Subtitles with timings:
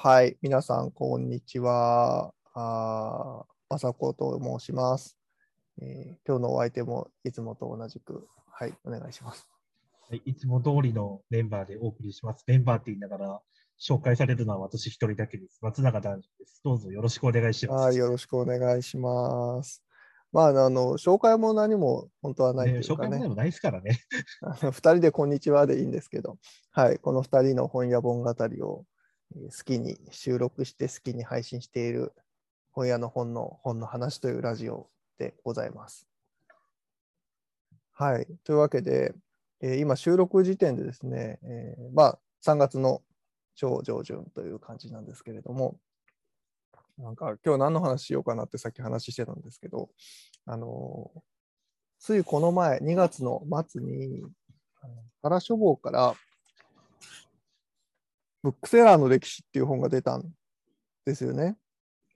[0.00, 2.32] はい、皆さん、こんにちは。
[2.54, 5.18] あまさこと申します、
[5.82, 9.48] えー今日のお相手もいつもと同じく、はい、お願いします。
[10.08, 12.44] はい、いつも通りのメンバーでお送りします。
[12.46, 13.40] メンバーって言いながら
[13.80, 15.58] 紹介されるのは私一人だけです。
[15.62, 16.60] 松永男児です。
[16.62, 17.84] どうぞよろしくお願いします。
[17.86, 19.82] はい、よろしくお願いします。
[20.30, 23.98] まあ、あの、紹介も何も本当はないとねいうかね紹介もで、もないですからね。
[24.42, 26.36] あの二人でこんにちはでいいんですけど、
[26.70, 28.97] はい、この二人の本屋本語りをえー
[29.34, 32.12] 好きに収録して好きに配信している
[32.72, 36.06] 本屋の本の本の話というラジオでございます。
[37.92, 39.14] はい、というわけで、
[39.60, 43.02] えー今収録時点でですね、えーまあ3月の
[43.56, 45.78] 超上旬という感じなんですけれども、
[46.96, 49.90] なんか今日何の話しようかなってさっき話してたんですけど、
[50.46, 51.20] あのー
[52.00, 54.22] ついこの前、2月の末に、
[55.20, 56.14] 原書房から、
[58.42, 60.24] ブックセラーの歴史っていう本が出たん
[61.04, 61.56] ですよね。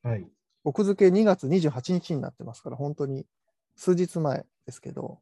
[0.03, 0.27] はい。
[0.65, 3.27] 奥付け2月28日になってますから、本当に
[3.77, 5.21] 数日前ですけど、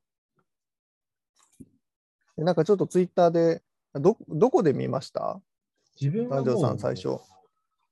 [2.36, 3.62] でなんかちょっとツイッターで、
[3.94, 5.40] どどこで見ました？
[6.00, 7.18] 自分はもうん最初。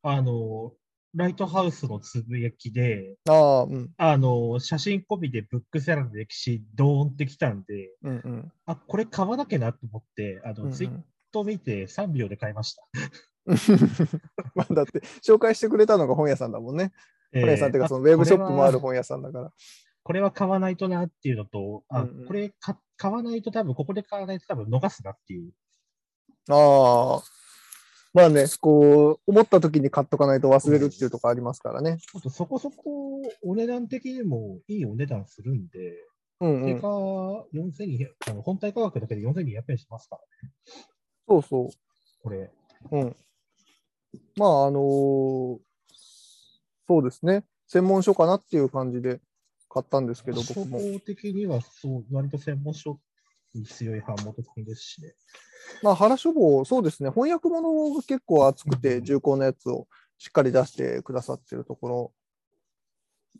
[0.03, 0.73] あの、
[1.15, 8.53] ライトハウスのつぶやきで、ああ、うん、あの、写真込みでブックセラーの歴史、ドーンってきたんで、うん、うん。
[8.67, 12.83] あ、これ買わなきゃなと思って、あの、うんうんツイート見て3秒で買いました。
[14.55, 16.93] まあだって、紹介してくれたのが本屋さんだもんね。
[17.33, 19.53] えー本屋さんっていうか、あそのウェブショップもある本屋さんだから。
[20.03, 25.53] これは買わないとなっていうのと、あ、うんうんこれか買わないと多分、ここで買わないと多分逃すなっていう。
[26.51, 27.23] ああ、
[28.15, 31.99] まあね、こう、思った時に買っとかないと忘れるっていうところありますからね。
[32.15, 35.95] あとそこそこお値段的にもいいお値段するんで、
[36.41, 36.75] うんうん。
[36.75, 40.53] 定価4200、あの本体価格だけで4200円しますからね、
[41.29, 41.71] そうそ
[42.23, 42.51] これ。
[42.91, 42.97] う。
[42.97, 43.17] うん。
[44.37, 45.59] まあ、あのー
[46.89, 47.45] そうですね。
[47.67, 49.21] 専門書かなっていう感じで
[49.69, 50.79] 買ったんですけど、初僕も。
[50.79, 52.99] 歩的にはそう、割と専門書
[53.55, 55.13] に強い版元品ですしね。
[55.83, 57.11] まあ、原書房、そうですね。
[57.11, 59.87] 翻訳物が結構厚くて、重厚なやつを
[60.17, 62.13] しっかり出してくださってるところ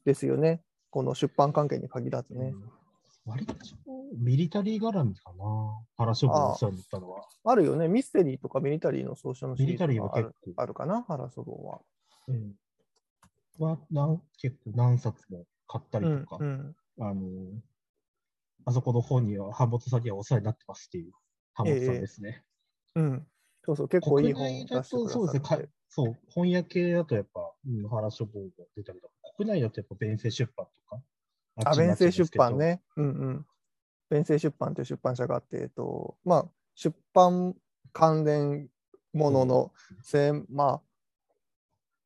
[0.05, 0.61] ですよね。
[0.91, 2.49] この出版関係に限らずね。
[2.49, 2.78] うん
[3.29, 3.55] 割と
[4.17, 5.45] ミリタリー絡みかな、
[5.97, 7.25] 原書房お世話になったのは。
[7.45, 7.89] あるよね。
[7.89, 11.81] ミステリーとかミリタリーの総書のシリーミリタリーズがあるは結構、あるかな、原書房は。
[12.29, 12.55] うん
[13.59, 17.23] はなん結構何冊も買ったりとか、うんうんあの、
[18.65, 21.13] あそこの本には、版元さんにはお世話になってますっていう
[21.57, 22.45] 版元さんですね。
[22.95, 23.27] うん。
[23.65, 25.59] そうそう、結構いい本出してそうですね、か。
[25.89, 31.03] そう、本屋系だとやっぱ、うん、原書房が出たりとか、国内だとやっぱ弁政出版とか、
[31.65, 32.59] あ、弁政出版。
[32.59, 32.81] ね。
[32.97, 33.47] うんうん。
[34.11, 37.55] 弁政出版という出版社があって、えっと、まあ、出版
[37.93, 38.69] 関連
[39.13, 40.83] ものの、せんまあ、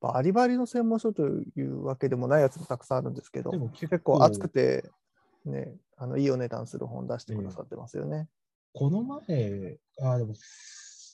[0.00, 4.90] バリバリの専門書というわけでもないやつもたくさんあるんですけどで、も結結構厚くて、
[5.44, 8.28] ね、あのいいお値段する本出してくださってますよね。
[8.74, 10.34] この前、あ、でも、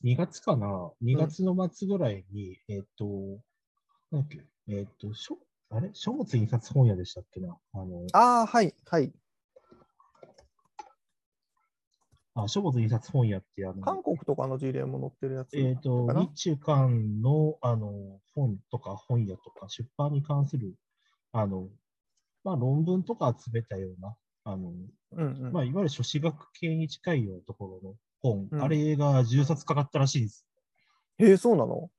[0.05, 3.05] 2月かな ?2 月の末ぐらいに、えっ、と、
[4.10, 5.37] なんだっけ、えっ、と、書、
[5.71, 5.91] あれ？
[5.93, 7.59] 書物印刷本屋でしたっけな？
[7.75, 9.12] あの、ああ、はい、はい。
[12.34, 20.75] あ、書物印刷本屋って、あの、韓国とかの事例も載ってるやつえっ、と日中韓のあの本とか本屋とか出版に関する
[21.33, 21.71] あの、
[22.45, 24.73] まあ、論文とか集めたような、あの
[25.12, 25.53] うんうん。
[25.53, 28.65] まあ、いわゆる書士学系に近いようなところの本、うん。
[28.65, 30.43] あれが10冊かかったらしいです。
[31.19, 31.91] へえ、そうなの？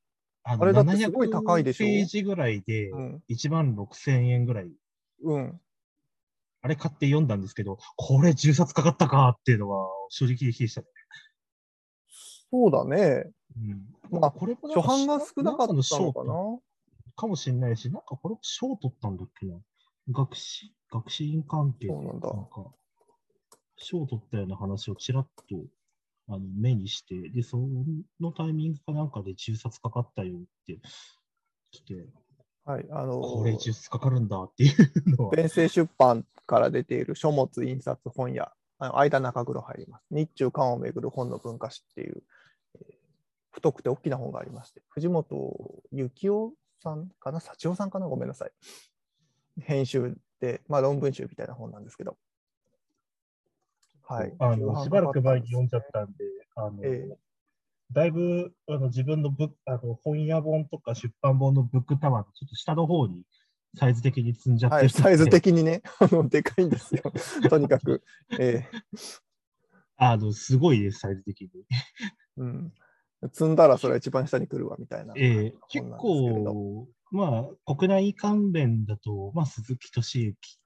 [0.50, 1.86] ああれだってすごい高いでしょ？
[1.86, 3.24] ページぐらいでうん。
[3.30, 4.72] 1万6000円ぐらい。
[5.24, 5.62] うん。
[6.62, 10.88] あれ買って読んだんですけど、これ10冊かかったかっていうのは正直でしたね。
[12.52, 13.32] そうだね。
[14.12, 16.34] うん、まあこれも初か版が少なかったのかな？
[16.34, 16.60] ん
[17.16, 19.56] かもしれないし、なんかこれ賞取ったんだっけな？
[20.12, 22.38] 学士、学士院関係なんだか、
[23.78, 25.56] 賞取ったような話をちらっと
[26.30, 27.58] あの目にして、で、そ
[28.20, 30.80] のタイミングかなんかで10冊かかったよって
[31.72, 32.08] 来て、
[32.66, 32.86] はい。
[32.92, 40.06] あのこれ10冊かかるんだっていうのは、弁政出版から出ている書物印刷本屋、あの間中黒入ります。
[40.12, 42.24] 日中韓をめぐる本の文化史っていう、
[42.76, 42.84] えー
[43.52, 46.54] 太くて大きな本がありまして、藤本幸夫
[46.84, 47.40] さんかな？
[47.40, 48.06] 幸男さんかな？
[48.06, 48.52] ごめんなさい。
[49.60, 52.16] 編集で、まあ論文集みたいな本なんですけど。
[54.10, 54.34] はい。
[54.40, 56.14] あのしばらく前に読んじゃったんで、
[56.56, 57.18] あの、ええ
[57.92, 63.24] だいぶあの自分のブあの本屋本とか出版本のブックタワーのちょっと下の方に
[63.78, 67.02] サイズ的に積んじゃってはい、サイズ的にね、 あのでかいんですよ。
[67.50, 68.04] とにかく。
[68.40, 68.70] ええ
[69.98, 71.50] あの、すごいです、サイズ的に。
[72.38, 72.74] うん。
[73.34, 75.14] 積んだらそれは一番下に来るわみたいな。
[75.18, 80.59] ええ結構、まあ、国内関連だと、まあ、鈴木敏之と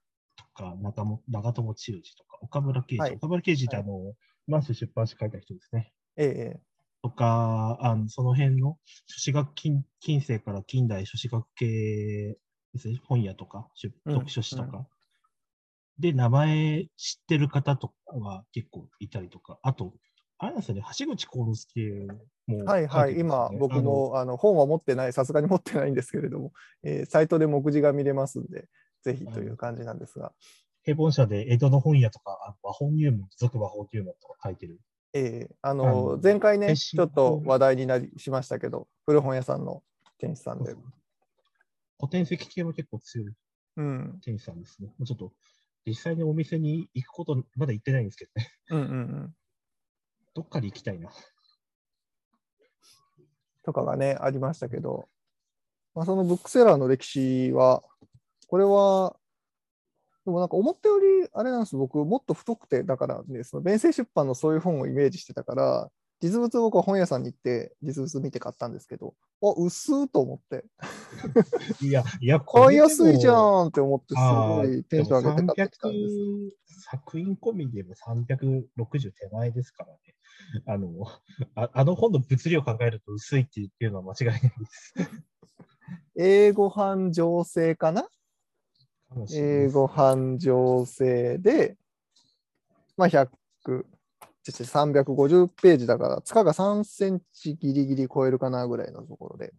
[0.54, 3.16] か、長も長友剛次とか、岡村圭司、はい。
[3.16, 3.84] 岡村圭司ってはい。
[3.84, 4.14] あの、
[4.46, 5.92] マンス出版誌書いた人ですね。
[6.16, 6.60] ええ
[7.02, 12.38] とか、あのその辺の書士学近近世から近代書士学系
[12.72, 13.68] ですね、本屋とか、
[14.06, 14.86] 読書誌とか、
[15.98, 19.92] で、名前知ってる方とかは結構いたりとか、あと、
[20.38, 22.06] あれなんですよね、橋口幸之助
[22.46, 26.52] もはいはい、今ね、僕もあの本は持ってない、さすがに持ってないんですけれども、
[26.82, 28.66] えーサイトで目次が見れますんで、
[29.04, 30.32] ぜひという感じなんですが、
[30.82, 34.80] 平凡社で江戸の本屋とか、あ和本入門、俗和本入門とか書いてる。
[35.12, 35.84] えーああの
[36.16, 39.82] の前回ね、ちょっと話題になりしましたけど、古本屋さんの
[40.18, 40.74] 店主さんで、
[42.00, 43.32] 古典石系も結構強い
[43.76, 44.88] うん、店主さんですね。
[44.98, 45.32] もうちょっと
[45.86, 48.50] 実際にお店に行くこと、まだ行ってないんですけどね。
[48.70, 49.34] うんうんうん、
[50.34, 51.10] どっかで行きたいな。
[53.64, 55.08] とかがね、ありましたけど、
[55.94, 57.82] まあ、そのブックセラーの歴史は、
[58.46, 59.16] これは、
[60.24, 70.64] でもなんか思ったより、あれなんです、僕、もっと太くて、だからね、その弁声出版のそういう本をイメージしてたから、実物僕は本屋さんに行って、実物見て買ったんですけど、あ、薄ーと思って、
[71.82, 73.66] いや、 いや、買いやすいじゃん。
[73.66, 76.16] んって思って、すごいテンション上げて買ってきたんです。
[76.16, 76.50] でも300
[76.84, 79.98] 作品込みでも360手前ですからね。
[80.66, 80.88] あの、
[81.54, 84.94] ああの本の物量を考えると薄いっていうのは間違いないです。
[86.16, 88.08] 英語版情勢かな？
[89.32, 91.76] 英語版情勢で、
[92.96, 93.28] まあ、100、
[94.42, 99.52] ちょちょ350ページだから、塚が3センチギリギリ超えるかなぐらいのところで。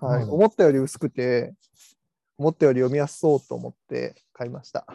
[0.00, 1.54] はい、うん思ったより薄くて、
[2.38, 4.86] 思ったより読みやすそうと思って買いました。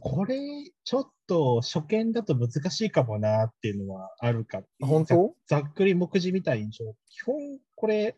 [0.00, 0.36] これ、
[0.84, 4.62] ちょっと初見だと難しいかもなっていうのはあるか。
[4.80, 5.34] 本当？
[5.46, 6.94] ざざっくり目次みたい印象。
[7.08, 7.36] 基本、
[7.76, 8.16] これ、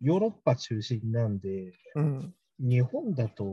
[0.00, 2.34] ヨーロッパ中心なんで、うん。
[2.58, 3.44] 日本だと、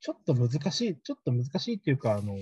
[0.00, 2.38] ちょっと難しい、ちょっと難しいっていうか、あの、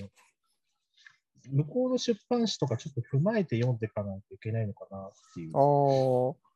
[1.50, 5.56] 向こうの出版誌とかちょっと踏まえて読んでいかないといけないのかなっていう。
[5.56, 6.48] ああ。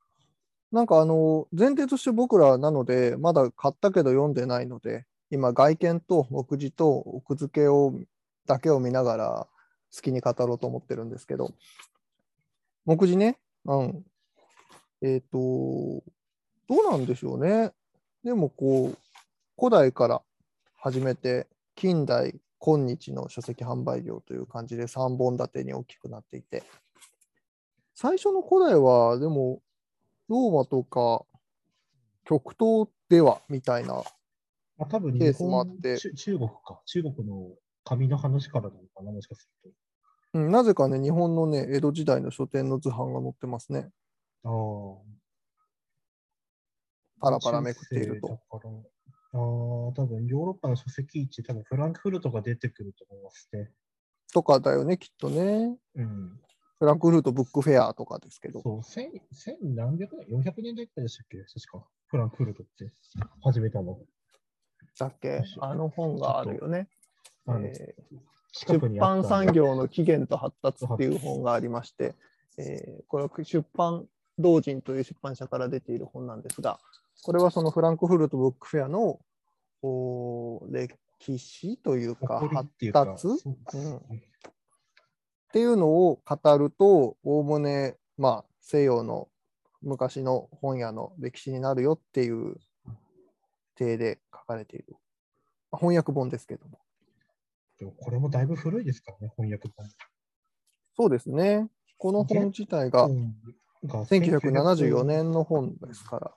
[0.71, 7.95] なんかあの、前提として僕らなので、まだ買ったけど読んでないので、今、外見と目次と奥付けを
[8.47, 9.49] だけを見ながら
[9.95, 11.53] 好きに語ろうと思ってるんですけど、
[12.85, 14.05] 目次ね、うん。
[15.03, 15.39] えっ、と、
[16.69, 17.73] どうなんでしょうね。
[18.25, 18.99] でもこう、
[19.59, 20.23] 古代から
[20.77, 26.63] 始めて、近代、今日の書籍販売量という感じで3本立てに大きくなっていて、
[27.95, 29.61] 最初の古代は、でも、
[30.29, 31.25] ローマとか
[32.25, 34.03] 極東ではみたいな、
[34.79, 36.81] まあ、多分日ケースもあ本って中中国か。
[36.87, 37.51] 中国の
[37.85, 39.73] 紙の話からなのかな、もしかする
[40.35, 43.91] うん、なぜかね、日本のね、江戸時代の書店の図版が載ってますね。
[44.43, 45.03] と。
[45.05, 45.22] ああ。
[47.23, 48.41] パラパラめくっていると。
[48.51, 53.71] ああ、多分ヨーロッパの書籍市、多分フランクフルトが出てくると思いますね。
[54.35, 55.77] とかだよね、きっとね。
[55.95, 56.41] うん。
[56.79, 58.61] フランクフルトブックフェアとかですけど。
[58.61, 61.39] そう、千、千何百年 ?400 年代くらいでしたっけ？
[61.39, 61.87] 確か。
[62.09, 62.93] フランクフルトって
[63.43, 63.99] 始めたの。
[64.99, 65.45] だっけ？
[65.61, 66.89] あの本があるよね。
[67.47, 68.17] あのえー
[68.55, 72.15] 出版産業の起源と発達っていう本がありまして、
[72.59, 74.07] えーこれは出版
[74.39, 76.79] 同人という出版社から出ている本なんですが、
[77.25, 79.21] これはそのフランクフルトブックフェアの
[80.71, 83.29] 歴史というか発っていうか達？
[83.29, 83.33] っ
[85.53, 89.29] ていうのを語ると、おおむね、まあ、西洋の
[89.83, 92.57] 昔の本屋の歴史になるよっていう
[93.77, 94.87] 体で書かれている。
[95.71, 96.79] まあ翻訳本ですけども。
[97.79, 99.87] でもこれもだいぶ古いですからね、翻訳本。
[100.97, 101.69] そうですね。
[101.99, 103.09] この本自体が
[103.85, 106.33] 1974年の本ですから。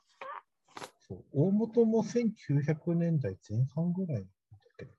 [1.08, 4.28] そう大元も1900年代前半ぐらいだ
[4.78, 4.92] けど、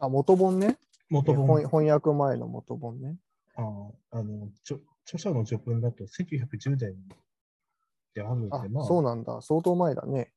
[0.00, 0.76] あ、元本ね。
[1.08, 3.16] 元本翻翻訳前の元本ね。
[3.54, 3.62] あ
[4.10, 6.94] あのちょ著者の序文だと1910年
[8.12, 9.40] であるのあで、ま、あ、そうなんだ。
[9.40, 10.32] 相当前だね。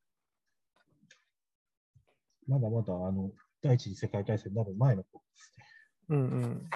[2.46, 5.64] まだまだあの第一次世界大戦になる前の頃ですね。
[6.10, 6.70] うんうん。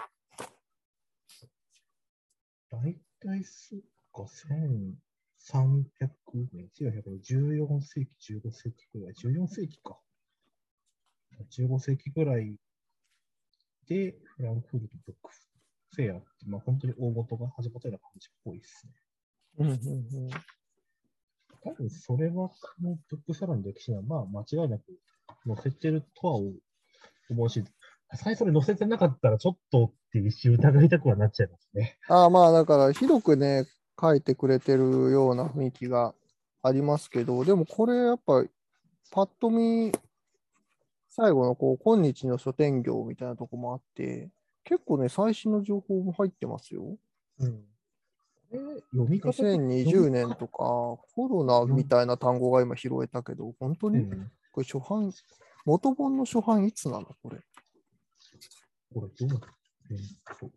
[2.71, 3.81] 大体そっ
[4.13, 4.29] か、
[5.53, 5.85] 1300
[6.53, 9.99] 年、14世紀、15世紀ぐらい、14世紀か。
[11.51, 12.57] 15世紀ぐらい
[13.89, 15.31] で、フランクフルトブック
[15.97, 18.93] フェアって、まあ、本当に大元が始まったような感じっぽいですね。
[19.59, 20.31] うんうんうん
[21.63, 24.85] 多分それは、このブックサラの歴史には、まあ、間違いなく
[25.47, 26.35] 載せてるとは
[27.31, 27.65] 思うし、
[28.13, 31.97] さすがに載せてなかったら、ちょっとって一瞬疑いたくはなっちゃいますね。
[32.09, 33.67] ああまあだから広くね
[34.01, 36.15] 書いてくれてるような雰囲気が
[36.63, 38.45] ありますけどでもこれやっぱ
[39.11, 39.93] パッと見
[41.11, 44.31] 最後のこう今日の書店業みたいなとこもあって
[44.65, 46.97] 結構ね最新の情報も入ってますよ。
[47.39, 47.65] うん。
[48.51, 48.57] え
[48.93, 53.99] 読み方的2020年とかコロナみたいな単語が今拾えたけど本当に？
[53.99, 54.31] うん。
[54.51, 55.13] これ初版
[55.65, 57.07] 元本の初版いつなの？
[57.23, 57.39] これ。
[58.95, 59.41] これどうなの
[59.91, 60.51] えーっと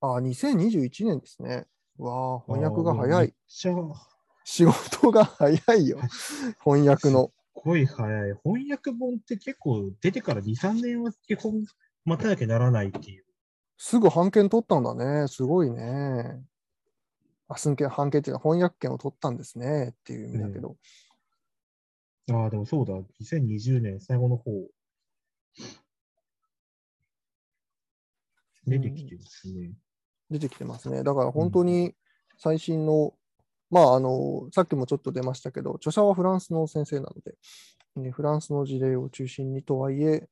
[0.00, 1.66] ああ2021年ですね。
[1.98, 3.34] わあ翻訳が早い。
[4.44, 6.00] 仕事が早いよ。
[6.64, 7.26] 翻訳の。
[7.26, 8.34] すっごい早い。
[8.44, 11.64] 翻訳本って結構出てから2、3年は基本
[12.04, 13.24] 待たなきゃならないっていう。
[13.76, 15.28] すぐ判権取ったんだね。
[15.28, 16.40] すごいね。
[17.48, 20.76] あ、すんけ判権って翻訳権を取ったんですねっていう意味だけど。
[22.30, 22.94] ああ、でもそうだ。
[23.20, 24.52] 2020年最後の方。
[28.66, 29.72] 出てきてますね。
[30.30, 31.02] 出てきてますね。
[31.02, 31.94] だから本当に
[32.38, 33.14] 最新の、
[33.70, 37.34] まああの、さっきもちょっと出ましたけど、著者はフランスの先生なので、
[37.96, 40.28] ねフランスの事例を中心にとはいえ、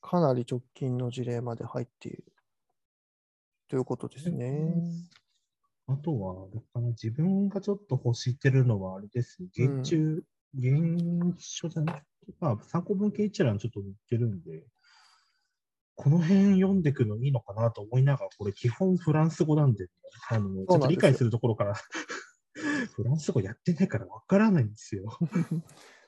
[0.00, 2.24] かなり直近の事例まで入っている
[3.68, 4.74] ということですね。
[5.86, 9.48] あとは、あれかな自分がちょっと欲してるのはあれですね。
[9.58, 12.04] うん現中、現書じゃなくて、
[12.40, 14.64] まあ、参考文献一覧ちょっと載ってるんで、
[15.98, 19.90] この辺読んでいくのいいのかなと思いながら、これ基本フランス語なんで、ね、
[20.30, 21.74] あの、ちょっと理解するところから、
[22.94, 25.18] フランス語やってないからわからないんですよ。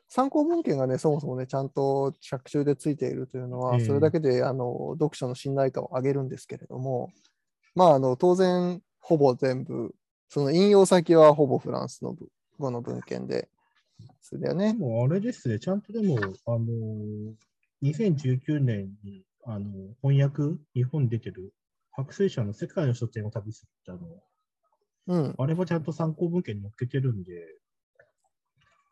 [0.06, 7.10] 参考文献がね、そもそもね、ちゃんと着中でついているというのは、ええそれだけであの読書の信頼感を上げるんですけれども、
[7.74, 9.92] まあ、あの当然、ほぼ全部、
[10.28, 12.16] その引用先はほぼフランスの
[12.58, 13.48] 語の文献で、
[14.20, 14.72] それだよね。
[14.72, 16.16] でもあれですね、ちゃんとでも、
[16.46, 17.34] あのー、
[17.82, 19.66] 2019年にあの
[20.02, 21.52] 翻訳、日本に出てる
[21.92, 24.02] 白水社の世界の書店を旅するって
[25.06, 25.34] あの、うん。
[25.38, 27.32] あれもちゃんと参考文献に載っけてるんで、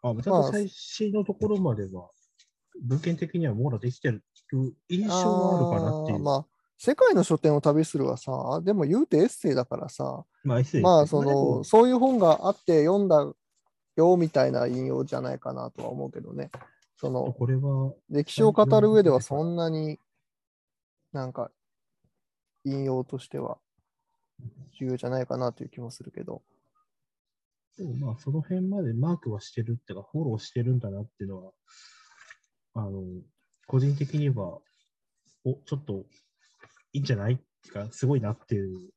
[0.03, 2.09] あちゃんまあと最新のところまでは、
[2.83, 4.23] 文献的には網羅できてる
[4.89, 6.19] 印象はあるかなっていう。
[6.21, 13.33] まあ、世界の書店を旅するはさ、でも言うてエッセイだからさ、まあ、エッセイまあ、その、そういう本があって読んだ
[13.97, 16.51] よみたいな引用じゃないかなとは思うけどね。
[16.97, 19.99] その、これは、歴史を語る上ではそんなに
[21.13, 21.51] なんか
[22.65, 23.59] 引用としては
[24.79, 26.43] 重要じゃないかなという気もするけど。
[27.77, 31.53] でもまあ、その辺までマークはしてるっていうか、フォローしてるんだなっていうのは、
[32.75, 33.03] あの、
[33.69, 34.59] 個人的には、
[35.45, 36.05] お、ちょっと
[36.93, 38.91] いいんじゃないっていうか、すごいなっていう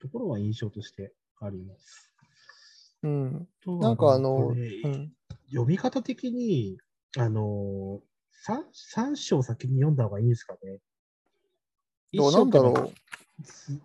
[0.00, 2.14] ところは印象としてあります。
[3.02, 3.48] うん。
[3.66, 5.12] なんかあの、うん、
[5.48, 6.78] 読み方的に、
[7.16, 8.00] あの
[8.44, 10.78] 三三章先に読んだ方がいいんですかね。
[12.12, 12.92] どうなんだろう。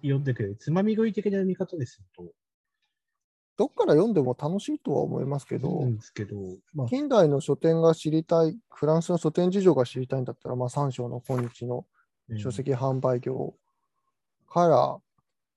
[0.01, 2.25] 読んでくれる、つまみ食い的な読み方ですと、
[3.56, 6.36] どっから読んでも楽しいとは思いますけど、思うんですけど、
[6.74, 11.86] まあ、近代の書店が知りたい、フランスの書店事情が知りたいんだったら、まあ、三章の今日の
[12.30, 13.53] うん書籍販売業
[14.50, 14.98] から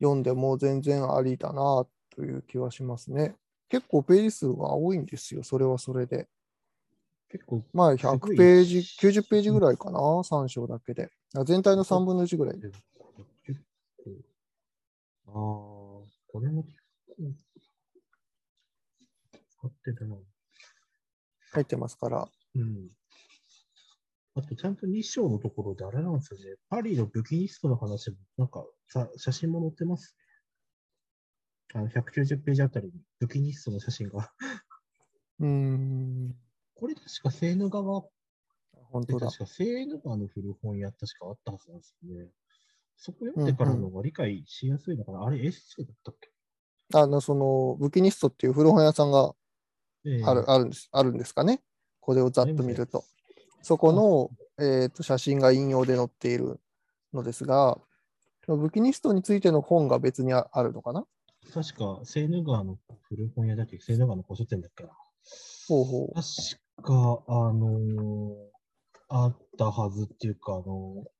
[0.01, 3.37] 読んでも全然ありだなという気はしますね。
[3.69, 6.29] 結構ページ数が多いんですよ、それはそれで。
[7.31, 11.11] 結構、まあすごい100ページ、90ページぐらいかな、3章だけで。
[11.37, 12.57] あ全体の3分の1ぐらい。
[15.29, 16.07] ああ、こ
[16.41, 16.79] れも結
[17.09, 17.35] 構、
[19.51, 20.17] 使ってるな。
[21.53, 22.29] 入ってますから。
[22.55, 22.89] うん。
[24.35, 26.57] あと、ちゃんと2章のところであれなんですよね。
[26.69, 30.27] パリのブキニストの話も、なんかさ、写真も載ってますね。
[31.75, 34.31] あの190ページあたりにブキニストの写真が。
[35.41, 36.35] うーん、
[36.75, 38.09] これ確かセーヌ川で、
[38.91, 39.27] 本当だ。
[39.27, 42.29] 確かセーヌ川の古本屋確かあったはずなんですよね。
[42.97, 46.31] そこ読んでからの方が理解しやすいのかな、あれエッセイだったっけ？
[46.95, 49.35] あの、その、ブキニストっていう古本屋さんが
[50.05, 51.61] ええある,、あるんですあるんですかね？
[52.01, 53.05] これをざっと見ると。
[53.61, 54.31] そこの、
[54.65, 56.61] えー、と写真が引用で載っている
[57.13, 57.79] のですが、
[58.47, 61.05] ブキニストについての本が別にああるのかな？
[61.53, 62.79] 確か、セーヌ川の
[63.09, 63.79] 古本屋だっけ？
[63.81, 64.91] セーヌ川の古書店だっけな？
[65.69, 66.15] ほうほう。
[66.15, 66.25] 確
[66.83, 68.56] か、あのー
[69.09, 71.17] あったはずっていうか、あのー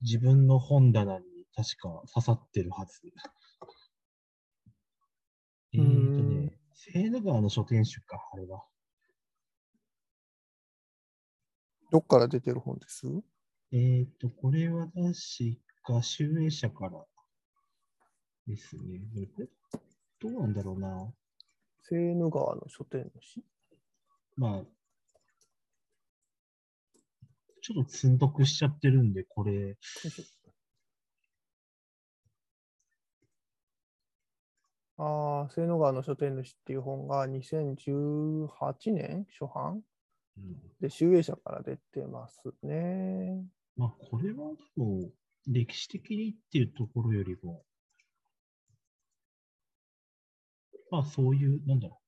[0.00, 1.24] 自分の本棚に
[1.56, 3.00] 確か刺さってるはず。
[5.74, 8.64] えーとね、セーヌ川の書店集か、あれは。
[11.90, 13.08] どっから出てる本です？
[13.72, 15.12] えーと、これは確
[15.82, 17.04] か、集英社から
[18.46, 19.00] ですね。
[20.20, 21.12] どうなんだろうな。
[21.82, 23.42] セーヌ川の書店主？
[24.36, 24.62] まあ、
[27.68, 29.76] ちょっと積んどくしちゃってるんで、これ、
[34.96, 38.48] ああ、セーヌ川の書店主っていう本が2018
[38.94, 39.82] 年初版
[40.38, 43.44] うんで、集英社から出てますね。
[43.76, 45.10] まあ、これはでも、
[45.46, 47.62] 歴史的にっていうところよりも、
[50.90, 52.00] まあ、そういう、なんだろ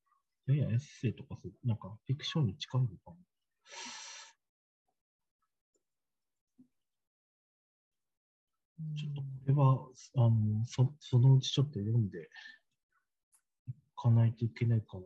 [0.46, 3.16] う、ややエッセイとかそう、なんか、フィクションに近いのかな。
[8.96, 9.88] ちょっとこれは、
[10.26, 12.22] あの、そそのうちちょっと読んで
[13.68, 15.04] いかないといけないかな。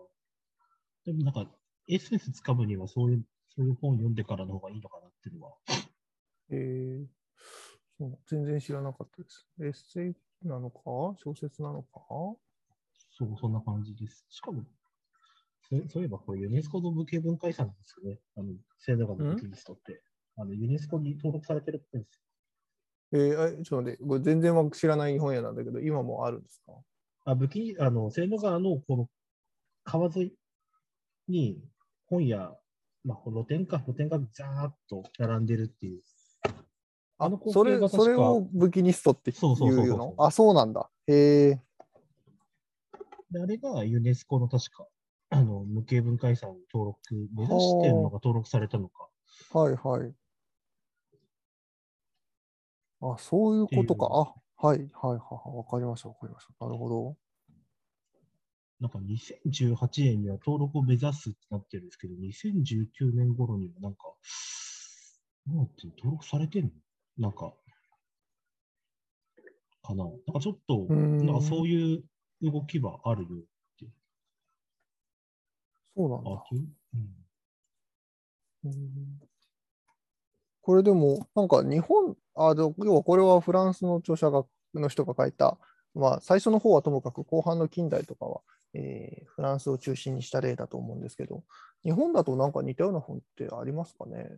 [1.04, 1.50] でもなんか、
[1.88, 5.57] エッセンスつかむにはそういう、そういう本読んでからの方がいいのかなっていうのは。
[6.50, 7.07] えー
[7.97, 9.47] そう全然知らなかったです。
[9.61, 10.81] エッセイなのか？
[11.16, 12.00] 小説なのか？
[13.16, 14.26] そう、そんな感じです。
[14.28, 14.64] しかも、
[15.62, 18.19] そそういえばこれユネスコの無形文化遺産なんですよね。
[18.37, 20.02] あの、セーヌ川のブキリストって。
[20.37, 22.24] あの、ユネスコに登録されてるんですよ。
[23.14, 26.73] えー、あちょっと待って、これ全然知らない本屋なんだけど、今もあるんですか？
[27.26, 29.09] あ、武器、あの、セーヌ川のこの
[29.85, 30.33] 川沿い
[31.28, 31.62] に
[32.06, 32.52] 本屋、
[33.04, 36.02] まあ、露店か、露店がザーっと並んでるっていう。
[37.16, 40.90] あの光それそれをブキニストっていうそうそうそうそうのあ、そうなんだ。
[41.06, 41.61] へえ
[43.30, 44.88] であれがユネスコの確か、
[45.30, 46.99] あの、無形文化遺産に登録、
[47.33, 49.09] 目指してるのが登録されたのか。
[49.52, 50.12] はいはい。
[53.12, 54.06] あ、そういうことか。
[54.06, 55.56] あ、はいはいはいはい。
[55.56, 56.64] わかりましたわかりました。
[56.64, 57.16] なるほど。
[58.80, 64.02] なんか2018年には登録を目指すってなってるんですけど、2019年頃にはなんか、
[65.46, 66.70] なんの登録されてんの？
[67.18, 67.54] なんか、
[69.82, 70.04] かな？
[70.04, 72.04] なんかちょっと、ーんなんかそういう
[72.42, 73.40] 動きはあるよっ
[73.78, 73.87] て。
[75.96, 76.30] そうなんだ
[78.64, 78.68] う？
[78.68, 79.20] ん
[80.62, 85.59] これでも、なんか日本、あ、で要はこれはフランスの著者がの人が書いた、
[85.95, 88.40] まあ、最初の方はともかく後半の近代とかは、
[88.73, 91.42] えーフランスを中心にした例だと思うんですけど、
[91.83, 94.31] 日本だとなんか似たような本ってありますかね？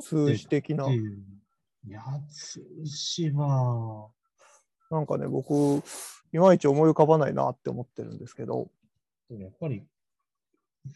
[0.00, 0.88] 数字的な。
[0.92, 1.00] い
[1.90, 4.08] や、通詞は、
[4.90, 5.82] なんかね、僕、
[6.32, 8.70] いまいち思い浮かばないなって思ってるんですけど、
[9.30, 9.84] やっぱり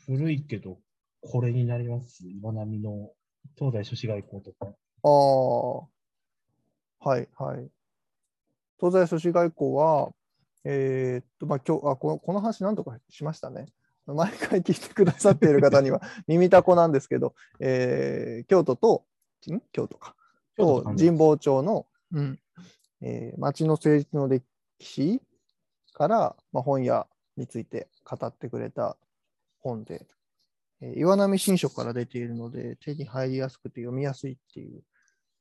[0.07, 0.79] 古いけど、
[1.21, 2.29] これになります？
[2.29, 3.11] 岩波の
[3.59, 4.73] 東西諸子外交とか。
[5.05, 5.09] あ
[7.05, 7.69] あ、はいはい。
[8.81, 10.13] 東西諸子外交は、
[10.65, 13.67] えーっと、まあ、今日あこの、この話何とかしましたね。
[14.07, 19.05] 毎回聞いてくださっている方には 耳たこなんですけど、えー京都と、
[19.49, 19.61] ん？
[19.73, 20.17] 京都か。
[20.57, 22.41] と神保町の、うん
[23.01, 24.45] えー町の政治の歴
[24.81, 25.23] 史
[25.93, 28.97] から、まあ、本屋について語ってくれた
[29.61, 30.22] 本で、えー
[30.97, 34.83] 岩波新書から出ているので、手に入りやすくて読みやすいっていう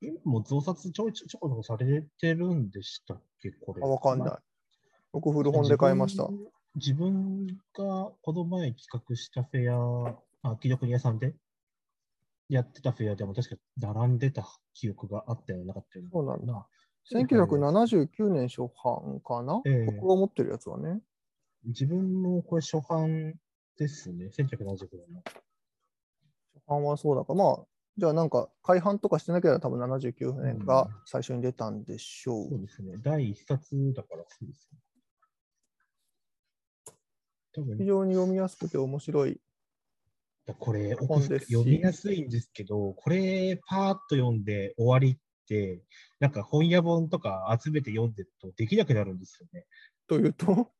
[0.02, 3.84] 今も増刷ちょいちょいちょこちょこされてるんでしたっけ、これ。
[3.84, 4.42] あ、わかんないまあ。
[5.14, 6.28] 僕、古本で買いました。
[6.76, 11.36] 自分がこの前企画したフェア、あ、紀ノ国屋さんで
[12.50, 16.54] やってたフェアでも確か並んでた記憶があったようなかったよそうなんだ。
[16.54, 16.66] な。
[17.14, 21.00] 1979年初版かな、ええ僕が持ってるやつはね。
[21.66, 23.36] 自分もこれ初版
[23.78, 24.28] ですね。
[24.28, 25.24] 1979年の。
[26.54, 27.66] 初版はそうだから、まあ、
[27.98, 32.50] じゃあなんか、改版とかしてなければ多分79年が最初に出たんでしょう。
[32.50, 32.94] そうですね。
[33.02, 34.80] 第一冊だからそうですね。
[37.54, 39.42] 多分非常に読みやすくて面白い。
[40.58, 45.84] これ、読みやすいんですけど、これ、パーッと読んで終わりって、
[46.20, 49.66] なんか本屋本とか集めて読んでるとできなくなるんですよね。
[50.08, 50.72] というと、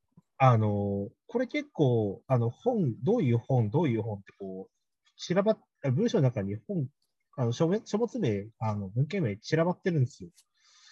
[0.44, 5.56] あの、これ結構、あの、本、どういう本、どういう本ってこう、散らば
[5.92, 6.88] 文章の中に本、
[7.36, 10.30] あの書物書物名、あの文献名散らばってるんですよ。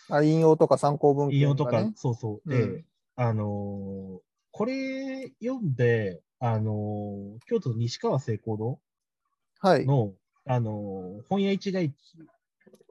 [0.09, 1.85] あ引用とか参考文献引用とか。
[1.97, 2.49] そうそう。
[2.49, 2.85] で、うん
[3.17, 4.19] あのー
[4.53, 8.79] これ読んで、あのー京都の西川聖光堂
[9.61, 9.85] はい。
[9.85, 10.13] の、
[10.47, 11.97] あのー本屋一代記、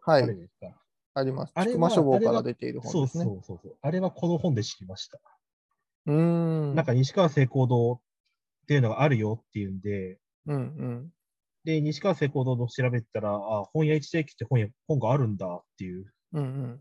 [0.06, 0.24] はい。
[0.24, 0.68] あれですか？
[1.14, 1.54] あります。
[1.56, 3.24] あれはあれはら出ているそう本ですね。
[3.24, 3.78] そうそうそう。
[3.82, 5.20] あれはこの本で知りました。
[6.10, 6.76] うーん。
[6.76, 8.00] なんか西川聖光堂っ
[8.68, 11.10] ていうのがあるよっていうんで、うんうん。
[11.64, 16.80] で、西川聖光堂の調べてたら、あ、本屋一代記って本屋本があるんだっていう、うんうん。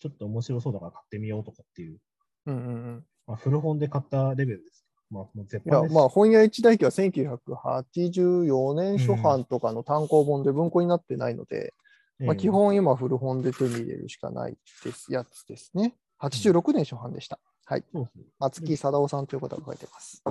[0.00, 1.98] ちょっと面白そうだから買ってみようとかっていう、
[2.46, 3.04] うんうんうん。
[3.26, 4.86] まあ、古本で買ったレベルです。
[5.10, 5.94] まあ、もう絶いや、版です。
[5.94, 11.74] まあ、本屋一代記は1984年初版とかの単行本で文庫になってないので、
[12.18, 15.94] まあ、ええ基本今古本で手に入れるしかないですやつですね。
[16.20, 17.38] 86年初版でした。
[17.64, 17.84] はい。
[17.92, 18.24] そうですね。
[18.38, 20.22] 松木貞夫さんという方が書いてます。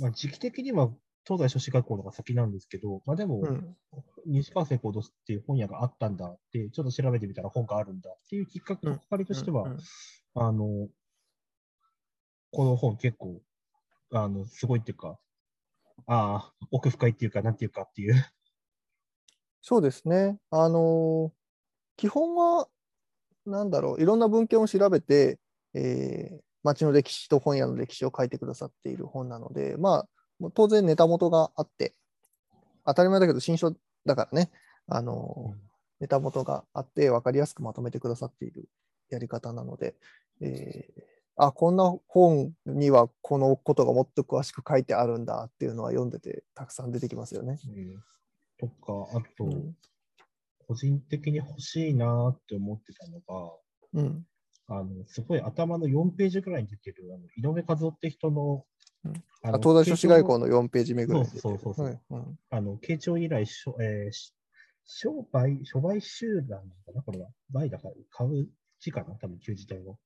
[0.00, 0.90] まあ、時期的には
[1.26, 3.76] 東西書士学校の方が先なんですけど、まあでも、うん。
[4.26, 9.78] 西川聖コードっていう本屋があったんだって、ちょっと調べてみたら本があるんだっていうきっかけ、うんきっかけとしては、うんうん
[10.38, 10.88] あの、
[12.52, 13.40] この本結構、
[14.12, 15.18] あの、すごいっていうか、
[16.06, 18.14] ああ、奥深いっていうか、なんていうかっていう。
[19.62, 20.38] そうですね。
[20.50, 21.36] あのー
[21.98, 22.68] 基本は、
[23.46, 25.38] なんだろう、いろんな文献を調べて、
[25.72, 30.06] えー町の歴史と本屋の歴史を書いてくださっている本なので、ま
[30.42, 31.94] あ、当然ネタ元があって、
[32.84, 33.74] 当たり前だけど、新書
[34.04, 34.50] だからね、
[34.86, 35.66] あのー
[35.98, 38.68] ネタ元があって、分かりやすくまとめてくださっている
[39.08, 39.94] やり方なので、
[40.42, 41.02] えー
[41.36, 47.58] あ、こんな本にはこのことがもっと詳しく書いてあるんだっていうのは読んでてたくさん出てきますよね。
[47.66, 48.02] うん
[48.58, 49.74] とか、あと、うん
[50.68, 53.52] 個人的に欲しいなって思ってたのが、
[53.94, 54.26] うん。
[54.68, 58.64] あの、すごい頭の4ページぐらいに出てる、あの井上和夫って人の、
[59.04, 64.34] うんあのあ東大書士外交の、の4ページ目ぐらいそうそうそうそうはいうんあの、慶長以来、しょえーし
[64.86, 67.28] 商売、諸売集団ななこれは。
[67.50, 68.48] 売だから、買う
[68.80, 69.98] 字かな多分、旧字体の。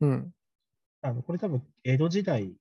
[0.00, 0.34] うん。
[1.02, 2.54] あの、これ多分、江戸時代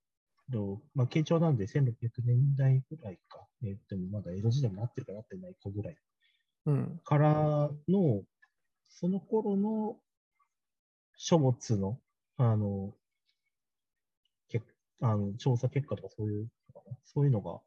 [0.50, 3.48] の、まあ、慶長なんで1600年代ぐらいか。
[3.64, 5.98] えーでもまだ江戸時代になってるかなってないかぐらい。
[6.66, 7.02] うん。
[7.04, 8.24] からの、
[8.90, 9.98] その頃の
[11.18, 12.00] 書物の、
[12.38, 12.94] あの、
[14.50, 14.62] け
[15.02, 16.52] あの調査結果とかそういう
[17.06, 17.60] そういうのが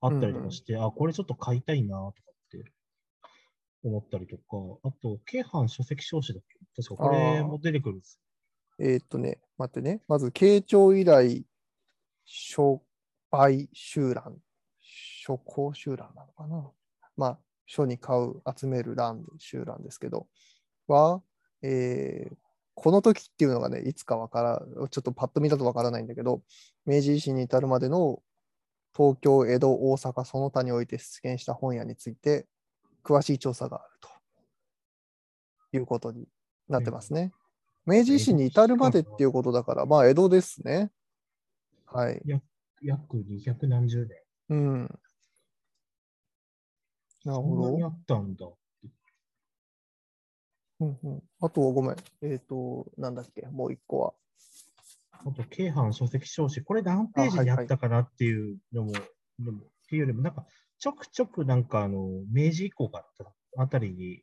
[0.00, 2.64] あったりとかして、あ、これちょっと買いたいなとかって
[3.82, 4.42] 思ったりとか、
[4.82, 6.82] あと、京阪書籍証紙だっけ？
[6.82, 8.20] 確かこれも出てくるんです。
[8.78, 10.02] えーっとね、待ってね。
[10.08, 11.44] まず、慶長以来、
[12.24, 12.82] 書
[13.30, 14.36] 売集団、
[14.80, 16.70] 書庫集団なのかな？
[17.16, 20.28] まあ、書に買う、集める欄、集団ですけど、
[20.86, 21.22] は、
[21.62, 22.36] えー
[22.80, 26.42] この時っていうのがね、いつかわから、ちょっとパッと見だとわからないんだけど、
[26.86, 28.22] 明治維新に至るまでの
[28.96, 32.46] 東京、江戸、大阪、その他において出現した本屋について、
[33.04, 36.26] 詳しい調査があるということに
[36.70, 37.32] なってますね。
[37.84, 40.90] 明治維新に至るまでっていうことだから、まあ、江戸ですね。
[41.84, 42.22] はい。
[42.80, 44.16] 約200何十年。
[44.48, 44.80] うん。
[44.84, 44.98] なる
[47.24, 47.88] そほど。
[47.88, 48.46] ったんだ。
[50.80, 51.96] うんうん、あと、ごめん。
[52.22, 54.14] えっ、と、なんだっけ、もう一個は。
[55.12, 58.92] あと、京阪書籍証紙、これ何ページにあったかなっていうのも、
[59.38, 60.46] でもっていうよりも、なんか、
[60.78, 63.04] ちょくちょくなんか、あの、明治以降が
[63.58, 64.22] あたりに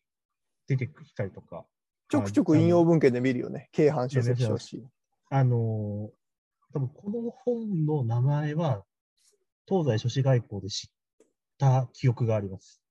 [0.67, 1.65] 出てきたりとか。
[2.09, 3.69] ちょくちょく引用文献で見るよね。
[3.71, 4.83] 京阪書籍書士。
[5.29, 6.09] あの、
[6.73, 8.83] 多分この本の名前は、
[9.67, 10.89] 東西書士外交で知っ
[11.59, 12.81] た記憶があります。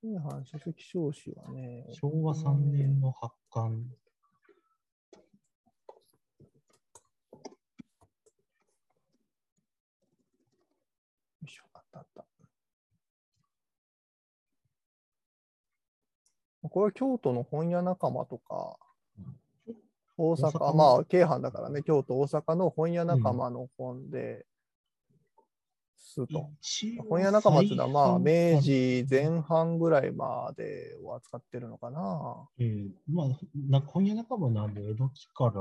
[0.00, 3.72] 京阪書籍書士はね、昭和3年の発刊。
[3.72, 3.88] よ
[11.44, 12.24] いしょあったあった。
[16.62, 18.78] これは京都の本屋仲間とか、
[20.16, 24.46] 大大阪まあ、京阪だからね、京都、大阪の本屋仲間の本で、
[26.26, 26.50] すと。
[27.08, 32.48] 本屋仲間っていうのは、まあ、明治前半ぐらいまでを扱ってるのかな。
[32.58, 33.26] えーまあ、
[33.68, 35.52] な本屋仲間なんで、江戸期から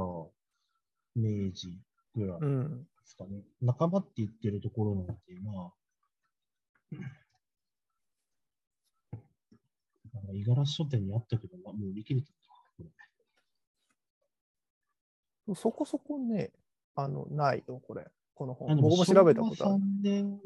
[1.16, 1.80] 明治
[2.16, 2.88] ぐらいでうん。
[3.04, 3.44] すかね。
[3.62, 5.74] 仲間って言ってるところなんで、まあ、
[10.14, 12.84] なんか五十嵐書店にあったけど、まあ、もう売り切れてるかこ
[15.50, 16.52] れそこそこね、
[16.96, 18.06] あの、ないよ、これ。
[18.38, 18.76] この本。
[18.78, 19.78] 僕も調べたことある昭和。
[19.80, 20.40] 3年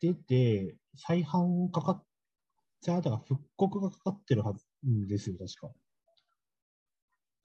[0.00, 2.04] 出て、再販かかっ、
[2.82, 5.74] じゃあ、だから復刻がかかってるはずんですよ、確か。